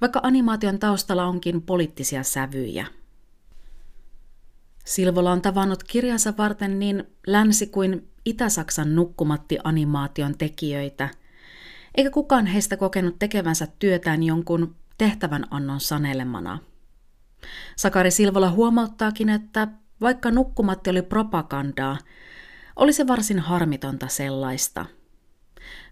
vaikka 0.00 0.20
animaation 0.22 0.78
taustalla 0.78 1.24
onkin 1.24 1.62
poliittisia 1.62 2.22
sävyjä. 2.22 2.86
Silvola 4.84 5.32
on 5.32 5.42
tavannut 5.42 5.84
kirjansa 5.84 6.34
varten 6.38 6.78
niin 6.78 7.04
länsi- 7.26 7.66
kuin 7.66 8.08
Itä-Saksan 8.24 8.94
nukkumatti-animaation 8.94 10.38
tekijöitä, 10.38 11.08
eikä 11.94 12.10
kukaan 12.10 12.46
heistä 12.46 12.76
kokenut 12.76 13.18
tekevänsä 13.18 13.68
työtään 13.78 14.22
jonkun 14.22 14.74
tehtävän 15.02 15.46
annon 15.50 15.80
sanelemana. 15.80 16.58
Sakari 17.76 18.10
Silvola 18.10 18.50
huomauttaakin, 18.50 19.28
että 19.28 19.68
vaikka 20.00 20.30
nukkumatti 20.30 20.90
oli 20.90 21.02
propagandaa, 21.02 21.98
oli 22.76 22.92
se 22.92 23.06
varsin 23.06 23.38
harmitonta 23.38 24.08
sellaista. 24.08 24.86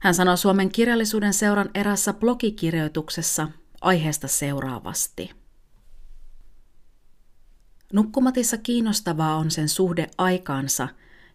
Hän 0.00 0.14
sanoi 0.14 0.38
Suomen 0.38 0.72
kirjallisuuden 0.72 1.34
seuran 1.34 1.70
erässä 1.74 2.12
blogikirjoituksessa 2.12 3.48
aiheesta 3.80 4.28
seuraavasti. 4.28 5.30
Nukkumatissa 7.92 8.56
kiinnostavaa 8.56 9.36
on 9.36 9.50
sen 9.50 9.68
suhde 9.68 10.06
aikaansa 10.18 10.88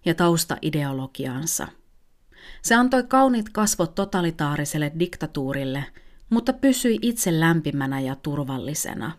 ja 0.06 0.14
taustaideologiaansa. 0.14 1.68
Se 2.62 2.76
antoi 2.76 3.04
kauniit 3.04 3.50
kasvot 3.50 3.96
totalitaariselle 3.96 4.92
diktatuurille, 5.00 5.86
mutta 6.30 6.54
pysyi 6.54 7.00
itse 7.02 7.40
lämpimänä 7.40 8.00
ja 8.00 8.16
turvallisena. 8.16 9.12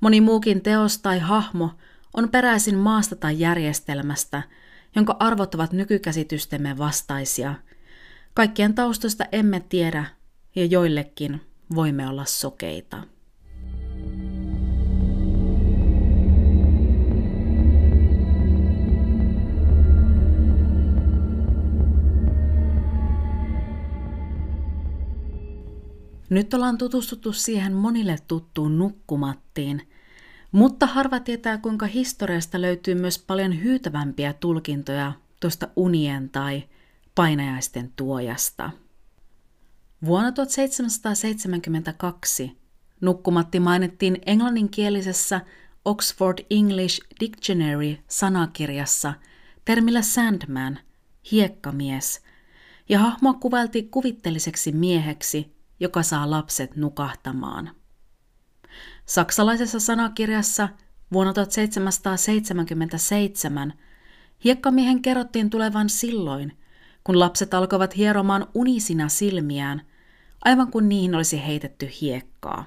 Moni 0.00 0.20
muukin 0.20 0.60
teos 0.60 0.98
tai 0.98 1.18
hahmo 1.18 1.70
on 2.14 2.28
peräisin 2.28 2.76
maasta 2.76 3.16
tai 3.16 3.40
järjestelmästä, 3.40 4.42
jonka 4.96 5.16
arvot 5.18 5.54
ovat 5.54 5.72
nykykäsitystemme 5.72 6.78
vastaisia. 6.78 7.54
Kaikkien 8.34 8.74
taustoista 8.74 9.24
emme 9.32 9.60
tiedä 9.60 10.04
ja 10.56 10.64
joillekin 10.64 11.40
voimme 11.74 12.08
olla 12.08 12.24
sokeita. 12.24 13.02
Nyt 26.32 26.54
ollaan 26.54 26.78
tutustuttu 26.78 27.32
siihen 27.32 27.72
monille 27.72 28.16
tuttuun 28.28 28.78
nukkumattiin, 28.78 29.88
mutta 30.52 30.86
harva 30.86 31.20
tietää, 31.20 31.58
kuinka 31.58 31.86
historiasta 31.86 32.60
löytyy 32.60 32.94
myös 32.94 33.18
paljon 33.18 33.62
hyytävämpiä 33.62 34.32
tulkintoja 34.32 35.12
tuosta 35.40 35.68
unien 35.76 36.30
tai 36.30 36.62
painajaisten 37.14 37.92
tuojasta. 37.96 38.70
Vuonna 40.04 40.32
1772 40.32 42.58
nukkumatti 43.00 43.60
mainittiin 43.60 44.18
englanninkielisessä 44.26 45.40
Oxford 45.84 46.38
English 46.50 47.00
Dictionary-sanakirjassa 47.20 49.14
termillä 49.64 50.02
Sandman, 50.02 50.78
hiekkamies, 51.32 52.22
ja 52.88 52.98
hahmoa 52.98 53.34
kuvailtiin 53.34 53.90
kuvitteelliseksi 53.90 54.72
mieheksi, 54.72 55.51
joka 55.82 56.02
saa 56.02 56.30
lapset 56.30 56.76
nukahtamaan. 56.76 57.70
Saksalaisessa 59.06 59.80
sanakirjassa 59.80 60.68
vuonna 61.12 61.32
1777 61.32 63.72
hiekkamiehen 64.44 65.02
kerrottiin 65.02 65.50
tulevan 65.50 65.88
silloin, 65.88 66.58
kun 67.04 67.18
lapset 67.18 67.54
alkoivat 67.54 67.96
hieromaan 67.96 68.46
unisina 68.54 69.08
silmiään, 69.08 69.86
aivan 70.44 70.70
kuin 70.70 70.88
niihin 70.88 71.14
olisi 71.14 71.46
heitetty 71.46 71.88
hiekkaa. 72.00 72.64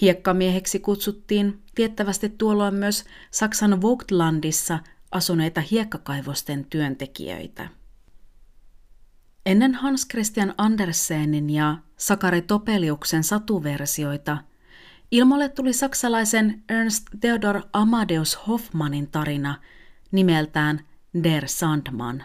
Hiekkamieheksi 0.00 0.78
kutsuttiin 0.78 1.62
tiettävästi 1.74 2.28
tuolloin 2.28 2.74
myös 2.74 3.04
Saksan 3.30 3.82
Vogtlandissa 3.82 4.78
asuneita 5.12 5.60
hiekkakaivosten 5.60 6.64
työntekijöitä. 6.64 7.68
Ennen 9.46 9.74
Hans 9.74 10.06
Christian 10.08 10.54
Andersenin 10.58 11.50
ja 11.50 11.78
Sakari 11.96 12.42
Topeliuksen 12.42 13.24
satuversioita 13.24 14.38
ilmoille 15.10 15.48
tuli 15.48 15.72
saksalaisen 15.72 16.62
Ernst 16.68 17.04
Theodor 17.20 17.62
Amadeus 17.72 18.46
Hoffmannin 18.48 19.10
tarina 19.10 19.60
nimeltään 20.12 20.80
Der 21.22 21.48
Sandman. 21.48 22.24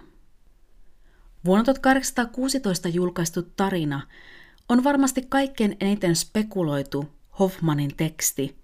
Vuonna 1.45 1.63
1816 1.63 2.89
julkaistu 2.89 3.41
tarina 3.41 4.01
on 4.69 4.83
varmasti 4.83 5.21
kaikkein 5.29 5.77
eniten 5.79 6.15
spekuloitu 6.15 7.05
Hoffmannin 7.39 7.95
teksti, 7.97 8.57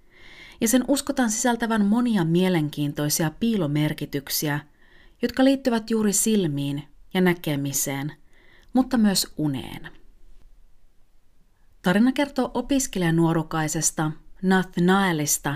ja 0.62 0.68
sen 0.68 0.86
uskotaan 0.88 1.30
sisältävän 1.30 1.86
monia 1.86 2.26
mielenkiintoisia 2.26 3.32
piilomerkityksiä, 3.40 4.60
jotka 5.22 5.44
liittyvät 5.44 5.90
juuri 5.90 6.14
silmiin 6.14 6.84
ja 7.14 7.22
näkemiseen– 7.22 8.14
mutta 8.74 8.98
myös 8.98 9.34
uneen. 9.38 9.90
Tarina 11.82 12.12
kertoo 12.12 12.52
opiskelijanuorukaisesta 12.54 14.12
Nathanaelista, 14.42 15.56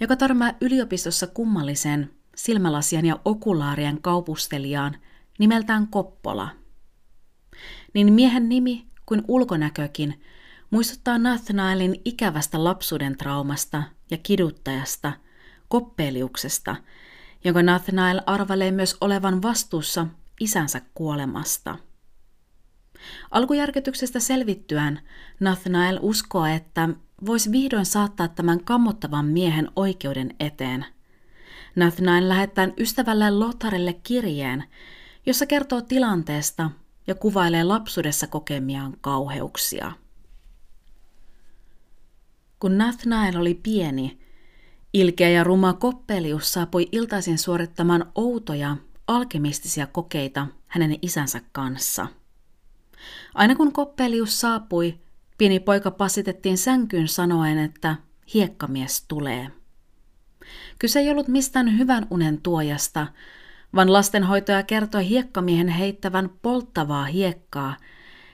joka 0.00 0.16
törmää 0.16 0.54
yliopistossa 0.60 1.26
kummallisen 1.26 2.10
silmälasien 2.36 3.06
ja 3.06 3.20
okulaarien 3.24 4.02
kaupustelijaan 4.02 4.96
nimeltään 5.38 5.88
Koppola. 5.88 6.48
Niin 7.94 8.12
miehen 8.12 8.48
nimi 8.48 8.86
kuin 9.06 9.22
ulkonäkökin 9.28 10.22
muistuttaa 10.70 11.18
Nathanaelin 11.18 12.00
ikävästä 12.04 12.64
lapsuuden 12.64 13.16
traumasta 13.16 13.82
ja 14.10 14.18
kiduttajasta, 14.22 15.12
Koppeliuksesta, 15.68 16.76
jonka 17.44 17.62
Nathanael 17.62 18.20
arvelee 18.26 18.70
myös 18.70 18.96
olevan 19.00 19.42
vastuussa 19.42 20.06
isänsä 20.40 20.80
kuolemasta– 20.94 21.78
Alkujärkytyksestä 23.30 24.20
selvittyään 24.20 25.00
Nathanael 25.40 25.98
uskoo, 26.02 26.44
että 26.44 26.88
voisi 27.26 27.52
vihdoin 27.52 27.86
saattaa 27.86 28.28
tämän 28.28 28.64
kammottavan 28.64 29.26
miehen 29.26 29.68
oikeuden 29.76 30.34
eteen. 30.40 30.86
Nathanael 31.76 32.28
lähettää 32.28 32.68
ystävälle 32.78 33.30
Lotharille 33.30 33.92
kirjeen, 33.92 34.64
jossa 35.26 35.46
kertoo 35.46 35.80
tilanteesta 35.80 36.70
ja 37.06 37.14
kuvailee 37.14 37.64
lapsuudessa 37.64 38.26
kokemiaan 38.26 38.96
kauheuksia. 39.00 39.92
Kun 42.58 42.78
Nathanael 42.78 43.36
oli 43.36 43.54
pieni, 43.54 44.20
Ilkeä 44.92 45.28
ja 45.28 45.44
ruma 45.44 45.72
Koppelius 45.72 46.52
saapui 46.52 46.88
iltaisin 46.92 47.38
suorittamaan 47.38 48.12
outoja, 48.14 48.76
alkemistisia 49.06 49.86
kokeita 49.86 50.46
hänen 50.66 50.98
isänsä 51.02 51.40
kanssa. 51.52 52.06
Aina 53.34 53.54
kun 53.54 53.72
Koppelius 53.72 54.40
saapui, 54.40 54.98
pieni 55.38 55.60
poika 55.60 55.90
pasitettiin 55.90 56.58
sänkyyn 56.58 57.08
sanoen, 57.08 57.58
että 57.58 57.96
hiekkamies 58.34 59.04
tulee. 59.08 59.50
Kyse 60.78 61.00
ei 61.00 61.10
ollut 61.10 61.28
mistään 61.28 61.78
hyvän 61.78 62.06
unen 62.10 62.42
tuojasta, 62.42 63.06
vaan 63.74 63.92
lastenhoitaja 63.92 64.62
kertoi 64.62 65.08
hiekkamiehen 65.08 65.68
heittävän 65.68 66.30
polttavaa 66.42 67.04
hiekkaa 67.04 67.76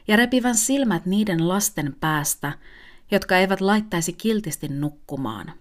ja 0.08 0.16
repivän 0.16 0.54
silmät 0.54 1.06
niiden 1.06 1.48
lasten 1.48 1.96
päästä, 2.00 2.52
jotka 3.10 3.36
eivät 3.36 3.60
laittaisi 3.60 4.12
kiltisti 4.12 4.68
nukkumaan. 4.68 5.52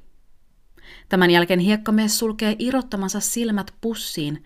Tämän 1.10 1.32
jälkeen 1.32 1.60
hiekkamies 1.60 2.20
sulkee 2.20 2.56
irrottamansa 2.60 3.20
silmät 3.20 3.74
pussiin 3.82 4.44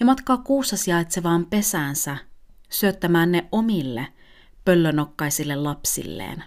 ja 0.00 0.06
matkaa 0.06 0.36
kuussa 0.36 0.76
sijaitsevaan 0.76 1.46
pesäänsä 1.46 2.16
syöttämään 2.68 3.32
ne 3.32 3.48
omille 3.52 4.06
pöllönokkaisille 4.64 5.56
lapsilleen. 5.56 6.44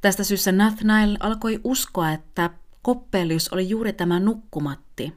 Tästä 0.00 0.24
syystä 0.24 0.52
Nathanael 0.52 1.16
alkoi 1.20 1.60
uskoa, 1.64 2.12
että 2.12 2.50
Koppelius 2.82 3.48
oli 3.48 3.68
juuri 3.68 3.92
tämä 3.92 4.20
nukkumatti, 4.20 5.12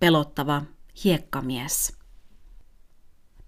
pelottava 0.00 0.62
hiekkamies. 1.04 1.98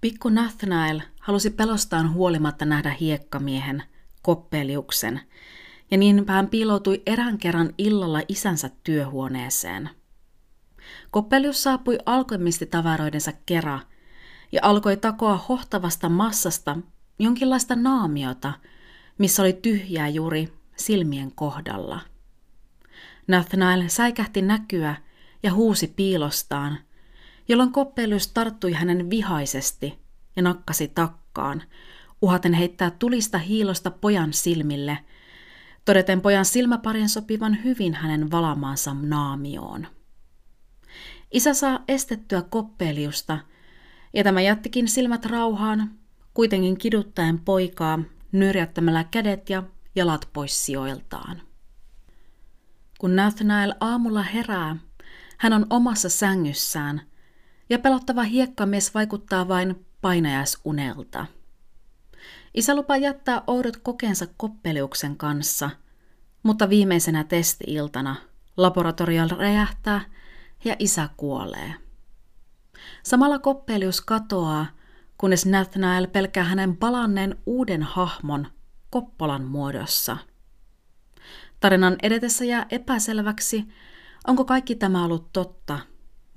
Pikku 0.01 0.29
Nathanael 0.29 1.01
halusi 1.21 1.51
pelostaan 1.51 2.13
huolimatta 2.13 2.65
nähdä 2.65 2.97
hiekkamiehen, 3.01 3.83
Koppeliuksen, 4.23 5.21
ja 5.91 5.99
niin 5.99 6.25
hän 6.29 6.49
piiloutui 6.49 7.03
erään 7.07 7.39
kerran 7.39 7.75
illalla 7.79 8.21
isänsä 8.29 8.71
työhuoneeseen. 8.85 9.91
Koppelius 11.11 11.63
saapui 11.63 11.99
alkemistitavaroidensa 12.07 13.33
kera 13.47 13.81
ja 14.53 14.61
alkoi 14.63 14.97
takoa 14.97 15.37
hohtavasta 15.37 16.09
massasta 16.09 16.79
jonkinlaista 17.19 17.77
naamiota, 17.77 18.53
missä 19.19 19.43
oli 19.43 19.53
tyhjää 19.53 20.09
juuri 20.09 20.53
silmien 20.77 21.33
kohdalla. 21.33 22.01
Nathanael 23.29 23.89
säikähti 23.89 24.43
näkyä 24.43 24.95
ja 25.43 25.53
huusi 25.53 25.89
piilostaan, 25.89 26.79
jolloin 27.49 27.73
Koppelius 27.73 28.29
tarttui 28.29 28.73
hänen 28.73 29.11
vihaisesti 29.11 29.99
ja 30.37 30.43
nakkasi 30.43 30.89
takkaan, 30.89 31.63
uhaten 32.23 32.53
heittää 32.53 32.91
tulista 32.91 33.39
hiilosta 33.39 33.91
pojan 33.91 34.33
silmille, 34.33 34.99
todeten 35.85 36.21
pojan 36.21 36.45
silmäparien 36.45 37.09
sopivan 37.09 37.65
hyvin 37.65 37.95
hänen 37.95 38.31
valamaansa 38.31 38.97
naamioon. 39.01 39.87
Isä 41.33 41.55
saa 41.55 41.85
estettyä 41.89 42.43
Koppeliusta, 42.43 43.39
ja 44.15 44.25
tämä 44.25 44.41
jättikin 44.41 44.89
silmät 44.89 45.27
rauhaan, 45.27 45.91
kuitenkin 46.35 46.79
kiduttaen 46.79 47.39
poikaa 47.39 47.99
nyrjättämällä 48.33 49.05
kädet 49.05 49.51
ja 49.51 49.63
jalat 49.95 50.29
pois 50.33 50.67
sijoiltaan. 50.67 51.43
Kun 52.99 53.17
Nathanael 53.17 53.75
aamulla 53.81 54.23
herää, 54.23 54.77
hän 55.39 55.53
on 55.53 55.67
omassa 55.71 56.09
sängyssään, 56.09 57.03
ja 57.71 57.79
pelottava 57.79 58.23
hiekkamies 58.23 58.95
vaikuttaa 58.95 59.49
vain 59.49 59.87
painajaisunelta. 60.01 61.27
Isä 62.55 62.75
lupaa 62.75 62.97
jättää 62.97 63.43
oudot 63.47 63.77
kokeensa 63.77 64.27
koppeliuksen 64.37 65.17
kanssa, 65.17 65.71
mutta 66.43 66.69
viimeisenä 66.69 67.25
testi-iltana 67.25 68.17
laboratoriolla 68.57 69.37
räjähtää 69.37 70.01
ja 70.65 70.77
isä 70.79 71.09
kuolee. 71.17 71.86
Samalla 73.03 73.39
Koppelius 73.39 74.01
katoaa, 74.01 74.67
kunnes 75.19 75.47
Nathanael 75.47 76.07
pelkää 76.07 76.45
hänen 76.45 76.77
palanneen 76.77 77.39
uuden 77.47 77.83
hahmon 77.83 78.47
Koppolan 78.91 79.45
muodossa. 79.45 80.17
Tarinan 81.61 81.97
edetessä 82.03 82.45
jää 82.45 82.67
epäselväksi, 82.71 83.65
onko 84.27 84.45
kaikki 84.45 84.75
tämä 84.75 85.05
ollut 85.05 85.33
totta 85.33 85.79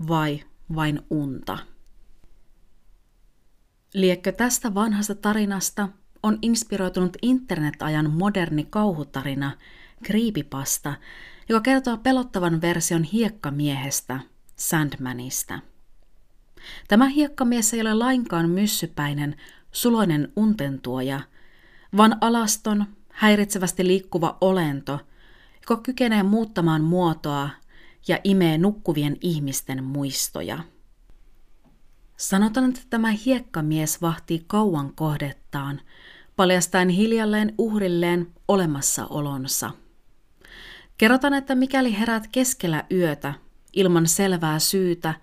vai 0.08 0.44
vain 0.76 1.02
unta. 1.10 1.58
Liekkö 3.94 4.32
tästä 4.32 4.74
vanhasta 4.74 5.16
tarinasta 5.16 5.90
on 6.24 6.38
inspiroitunut 6.42 7.18
internetajan 7.22 8.10
moderni 8.10 8.68
kauhutarina 8.70 9.52
Creepypasta, 10.06 10.94
joka 11.50 11.62
kertoo 11.62 11.98
pelottavan 11.98 12.62
version 12.62 13.04
hiekkamiehestä, 13.04 14.20
Sandmanista. 14.56 15.60
Tämä 16.88 17.08
hiekkamies 17.10 17.74
ei 17.74 17.82
ole 17.82 17.94
lainkaan 17.94 18.50
myssypäinen, 18.50 19.36
suloinen 19.72 20.34
untentuoja, 20.36 21.22
vaan 21.98 22.18
alaston, 22.22 22.86
häiritsevästi 23.10 23.88
liikkuva 23.88 24.38
olento, 24.42 25.00
joka 25.62 25.84
kykenee 25.84 26.24
muuttamaan 26.24 26.84
muotoa 26.84 27.50
ja 28.08 28.20
imee 28.24 28.58
nukkuvien 28.58 29.18
ihmisten 29.22 29.84
muistoja. 29.84 30.60
Sanotaan, 32.18 32.70
että 32.70 32.82
tämä 32.90 33.12
hiekkamies 33.26 34.02
vahtii 34.02 34.44
kauan 34.48 34.94
kohdettaan, 34.96 35.82
paljastaen 36.36 36.90
hiljalleen 36.90 37.54
uhrilleen 37.58 38.28
olemassaolonsa. 38.48 39.72
Kerrotaan, 40.98 41.34
että 41.34 41.56
mikäli 41.56 42.00
herät 42.00 42.28
keskellä 42.32 42.84
yötä, 42.92 43.34
ilman 43.74 44.08
selvää 44.08 44.60
syytä, 44.60 45.14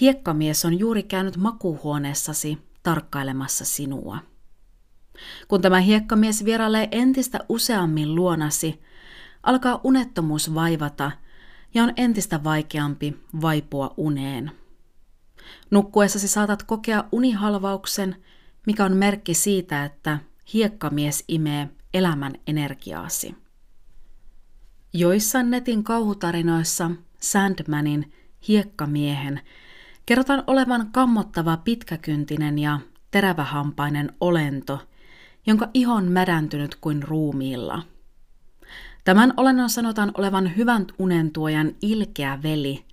hiekkamies 0.00 0.64
on 0.64 0.78
juuri 0.78 1.02
käynyt 1.02 1.36
makuuhuoneessasi 1.36 2.58
tarkkailemassa 2.82 3.64
sinua. 3.64 4.18
Kun 5.48 5.62
tämä 5.62 5.80
hiekkamies 5.80 6.44
vierailee 6.44 6.88
entistä 6.90 7.38
useammin 7.48 8.14
luonasi, 8.14 8.82
alkaa 9.42 9.80
unettomuus 9.84 10.54
vaivata 10.54 11.10
ja 11.74 11.82
on 11.82 11.92
entistä 11.96 12.44
vaikeampi 12.44 13.16
vaipua 13.42 13.94
uneen. 13.96 14.50
Nukkuessasi 15.70 16.28
saatat 16.28 16.62
kokea 16.62 17.04
unihalvauksen, 17.12 18.16
mikä 18.66 18.84
on 18.84 18.96
merkki 18.96 19.34
siitä, 19.34 19.84
että 19.84 20.18
hiekkamies 20.54 21.24
imee 21.28 21.68
elämän 21.94 22.32
energiaasi. 22.46 23.34
Joissain 24.92 25.50
netin 25.50 25.84
kauhutarinoissa 25.84 26.90
Sandmanin 27.20 28.12
hiekkamiehen 28.48 29.40
kerrotaan 30.06 30.44
olevan 30.46 30.88
kammottava 30.92 31.56
pitkäkyntinen 31.56 32.58
ja 32.58 32.80
terävähampainen 33.10 34.12
olento, 34.20 34.88
jonka 35.46 35.68
iho 35.74 35.94
on 35.94 36.12
mädäntynyt 36.12 36.74
kuin 36.74 37.02
ruumiilla. 37.02 37.82
Tämän 39.04 39.34
olennon 39.36 39.70
sanotaan 39.70 40.12
olevan 40.18 40.56
hyvän 40.56 40.86
unentuojan 40.98 41.74
ilkeä 41.82 42.42
veli, 42.42 42.84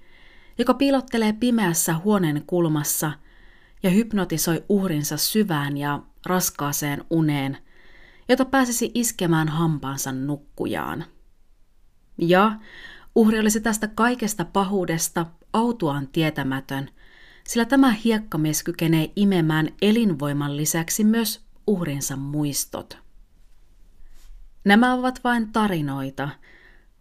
joka 0.58 0.74
piilottelee 0.74 1.34
pimeässä 1.34 1.98
huoneen 1.98 2.44
kulmassa 2.48 3.12
ja 3.84 3.90
hypnotisoi 3.90 4.64
uhrinsa 4.70 5.18
syvään 5.18 5.78
ja 5.78 6.00
raskaaseen 6.26 7.04
uneen, 7.10 7.58
jota 8.30 8.46
pääsisi 8.46 8.92
iskemään 8.94 9.48
hampaansa 9.48 10.12
nukkujaan. 10.12 11.06
Ja 12.18 12.52
uhri 13.16 13.40
olisi 13.40 13.62
tästä 13.62 13.88
kaikesta 13.88 14.46
pahuudesta 14.46 15.26
autuaan 15.54 16.08
tietämätön, 16.08 16.90
sillä 17.50 17.66
tämä 17.66 17.92
hiekkamies 17.92 18.64
kykenee 18.64 19.12
imemään 19.16 19.70
elinvoiman 19.82 20.58
lisäksi 20.58 21.04
myös 21.04 21.46
uhrinsa 21.68 22.16
muistot. 22.16 22.98
Nämä 24.66 24.94
ovat 24.94 25.24
vain 25.24 25.52
tarinoita, 25.52 26.30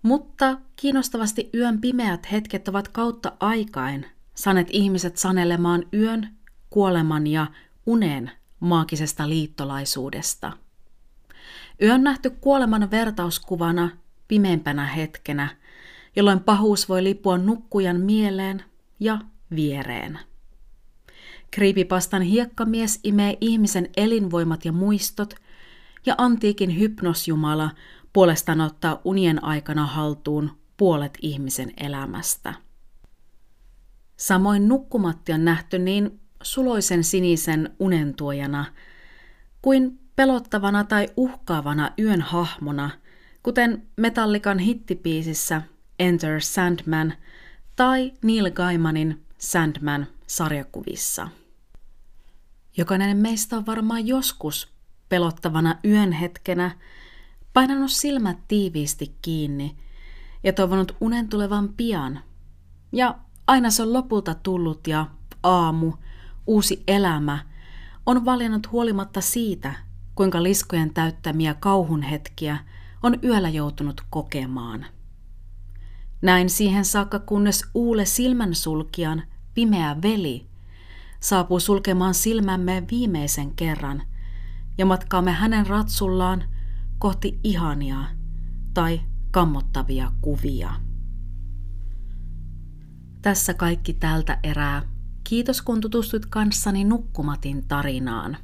mutta 0.02 0.58
kiinnostavasti 0.76 1.50
yön 1.54 1.80
pimeät 1.80 2.32
hetket 2.32 2.68
ovat 2.68 2.88
kautta 2.88 3.32
aikain 3.40 4.06
saneet 4.34 4.68
ihmiset 4.70 5.16
sanelemaan 5.16 5.84
yön, 5.94 6.28
kuoleman 6.70 7.26
ja 7.26 7.46
unen 7.86 8.30
maagisesta 8.60 9.28
liittolaisuudesta. 9.28 10.52
Yön 11.82 12.04
nähty 12.04 12.30
kuoleman 12.30 12.90
vertauskuvana 12.90 13.90
pimeimpänä 14.28 14.86
hetkenä, 14.86 15.56
jolloin 16.16 16.40
pahuus 16.40 16.88
voi 16.88 17.04
lipua 17.04 17.38
nukkujan 17.38 18.00
mieleen 18.00 18.64
ja 19.00 19.18
viereen. 19.56 20.27
Kriipipastan 21.50 22.22
hiekkamies 22.22 23.00
imee 23.04 23.38
ihmisen 23.40 23.88
elinvoimat 23.96 24.64
ja 24.64 24.72
muistot, 24.72 25.34
ja 26.06 26.14
antiikin 26.18 26.78
hypnosjumala 26.78 27.70
puolestaan 28.12 28.60
ottaa 28.60 29.00
unien 29.04 29.44
aikana 29.44 29.86
haltuun 29.86 30.50
puolet 30.76 31.18
ihmisen 31.22 31.72
elämästä. 31.76 32.54
Samoin 34.16 34.68
nukkumatti 34.68 35.32
on 35.32 35.44
nähty 35.44 35.78
niin 35.78 36.20
suloisen 36.42 37.04
sinisen 37.04 37.70
unentuojana 37.78 38.64
kuin 39.62 40.00
pelottavana 40.16 40.84
tai 40.84 41.08
uhkaavana 41.16 41.92
yön 41.98 42.20
hahmona, 42.20 42.90
kuten 43.42 43.86
Metallikan 43.96 44.58
hittipiisissä 44.58 45.62
Enter 45.98 46.40
Sandman 46.40 47.14
tai 47.76 48.12
Neil 48.22 48.50
Gaimanin 48.50 49.24
Sandman 49.38 50.06
sarjakuvissa. 50.26 51.28
Jokainen 52.78 53.16
meistä 53.16 53.56
on 53.56 53.66
varmaan 53.66 54.06
joskus 54.06 54.68
pelottavana 55.08 55.78
yön 55.84 56.12
hetkenä 56.12 56.70
painanut 57.52 57.90
silmät 57.90 58.38
tiiviisti 58.48 59.16
kiinni 59.22 59.76
ja 60.44 60.52
toivonut 60.52 60.96
unen 61.00 61.28
tulevan 61.28 61.68
pian. 61.68 62.20
Ja 62.92 63.18
aina 63.46 63.70
se 63.70 63.82
on 63.82 63.92
lopulta 63.92 64.34
tullut 64.34 64.86
ja 64.86 65.06
aamu, 65.42 65.92
uusi 66.46 66.82
elämä 66.88 67.38
on 68.06 68.24
valinnut 68.24 68.72
huolimatta 68.72 69.20
siitä, 69.20 69.74
kuinka 70.14 70.42
liskojen 70.42 70.94
täyttämiä 70.94 71.54
kauhun 71.54 72.02
hetkiä 72.02 72.58
on 73.02 73.18
yöllä 73.24 73.48
joutunut 73.48 74.02
kokemaan. 74.10 74.86
Näin 76.22 76.50
siihen 76.50 76.84
saakka, 76.84 77.18
kunnes 77.18 77.64
uule 77.74 78.04
silmänsulkijan 78.04 79.22
pimeä 79.54 79.96
veli 80.02 80.47
saapuu 81.20 81.60
sulkemaan 81.60 82.14
silmämme 82.14 82.84
viimeisen 82.90 83.54
kerran 83.54 84.02
ja 84.78 84.86
matkaamme 84.86 85.32
hänen 85.32 85.66
ratsullaan 85.66 86.44
kohti 86.98 87.40
ihania 87.44 88.04
tai 88.74 89.00
kammottavia 89.30 90.12
kuvia. 90.20 90.74
Tässä 93.22 93.54
kaikki 93.54 93.92
tältä 93.92 94.38
erää. 94.42 94.82
Kiitos 95.24 95.62
kun 95.62 95.80
tutustuit 95.80 96.26
kanssani 96.26 96.84
Nukkumatin 96.84 97.68
tarinaan. 97.68 98.36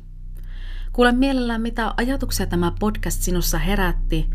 Kuule 0.93 1.13
mielellään, 1.13 1.61
mitä 1.61 1.95
ajatuksia 1.97 2.47
tämä 2.47 2.73
podcast 2.81 3.23
sinussa 3.23 3.59
herätti 3.59 4.31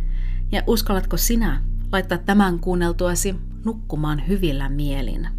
ja 0.52 0.64
uskallatko 0.68 1.18
sinä 1.18 1.64
laittaa 1.92 2.18
tämän 2.18 2.60
kuunneltuasi 2.60 3.36
nukkumaan 3.66 4.28
hyvillä 4.28 4.70
mielin. 4.70 5.39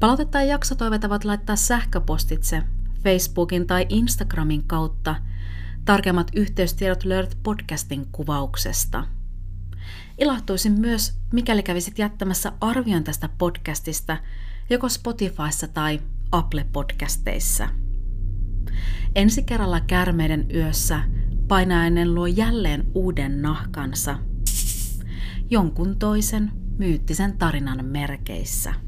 Palautetta 0.00 0.38
ja 0.38 0.44
jaksotoiveita 0.44 1.08
voit 1.08 1.24
laittaa 1.24 1.56
sähköpostitse 1.56 2.62
Facebookin 3.02 3.66
tai 3.66 3.86
Instagramin 3.88 4.64
kautta. 4.64 5.14
Tarkemmat 5.84 6.30
yhteystiedot 6.36 7.04
löydät 7.04 7.38
podcastin 7.42 8.06
kuvauksesta. 8.12 9.04
Ilahtuisin 10.18 10.80
myös, 10.80 11.18
mikäli 11.32 11.62
kävisit 11.62 11.98
jättämässä 11.98 12.52
arvion 12.60 13.04
tästä 13.04 13.28
podcastista 13.38 14.16
joko 14.70 14.88
Spotifyssa 14.88 15.68
tai 15.68 16.00
Apple-podcasteissa. 16.32 17.68
Ensi 19.14 19.42
kerralla 19.42 19.80
kärmeiden 19.80 20.46
yössä 20.54 21.00
painainen 21.48 22.14
luo 22.14 22.26
jälleen 22.26 22.84
uuden 22.94 23.42
nahkansa. 23.42 24.18
Jonkun 25.50 25.98
toisen 25.98 26.52
myyttisen 26.78 27.38
tarinan 27.38 27.84
merkeissä. 27.84 28.87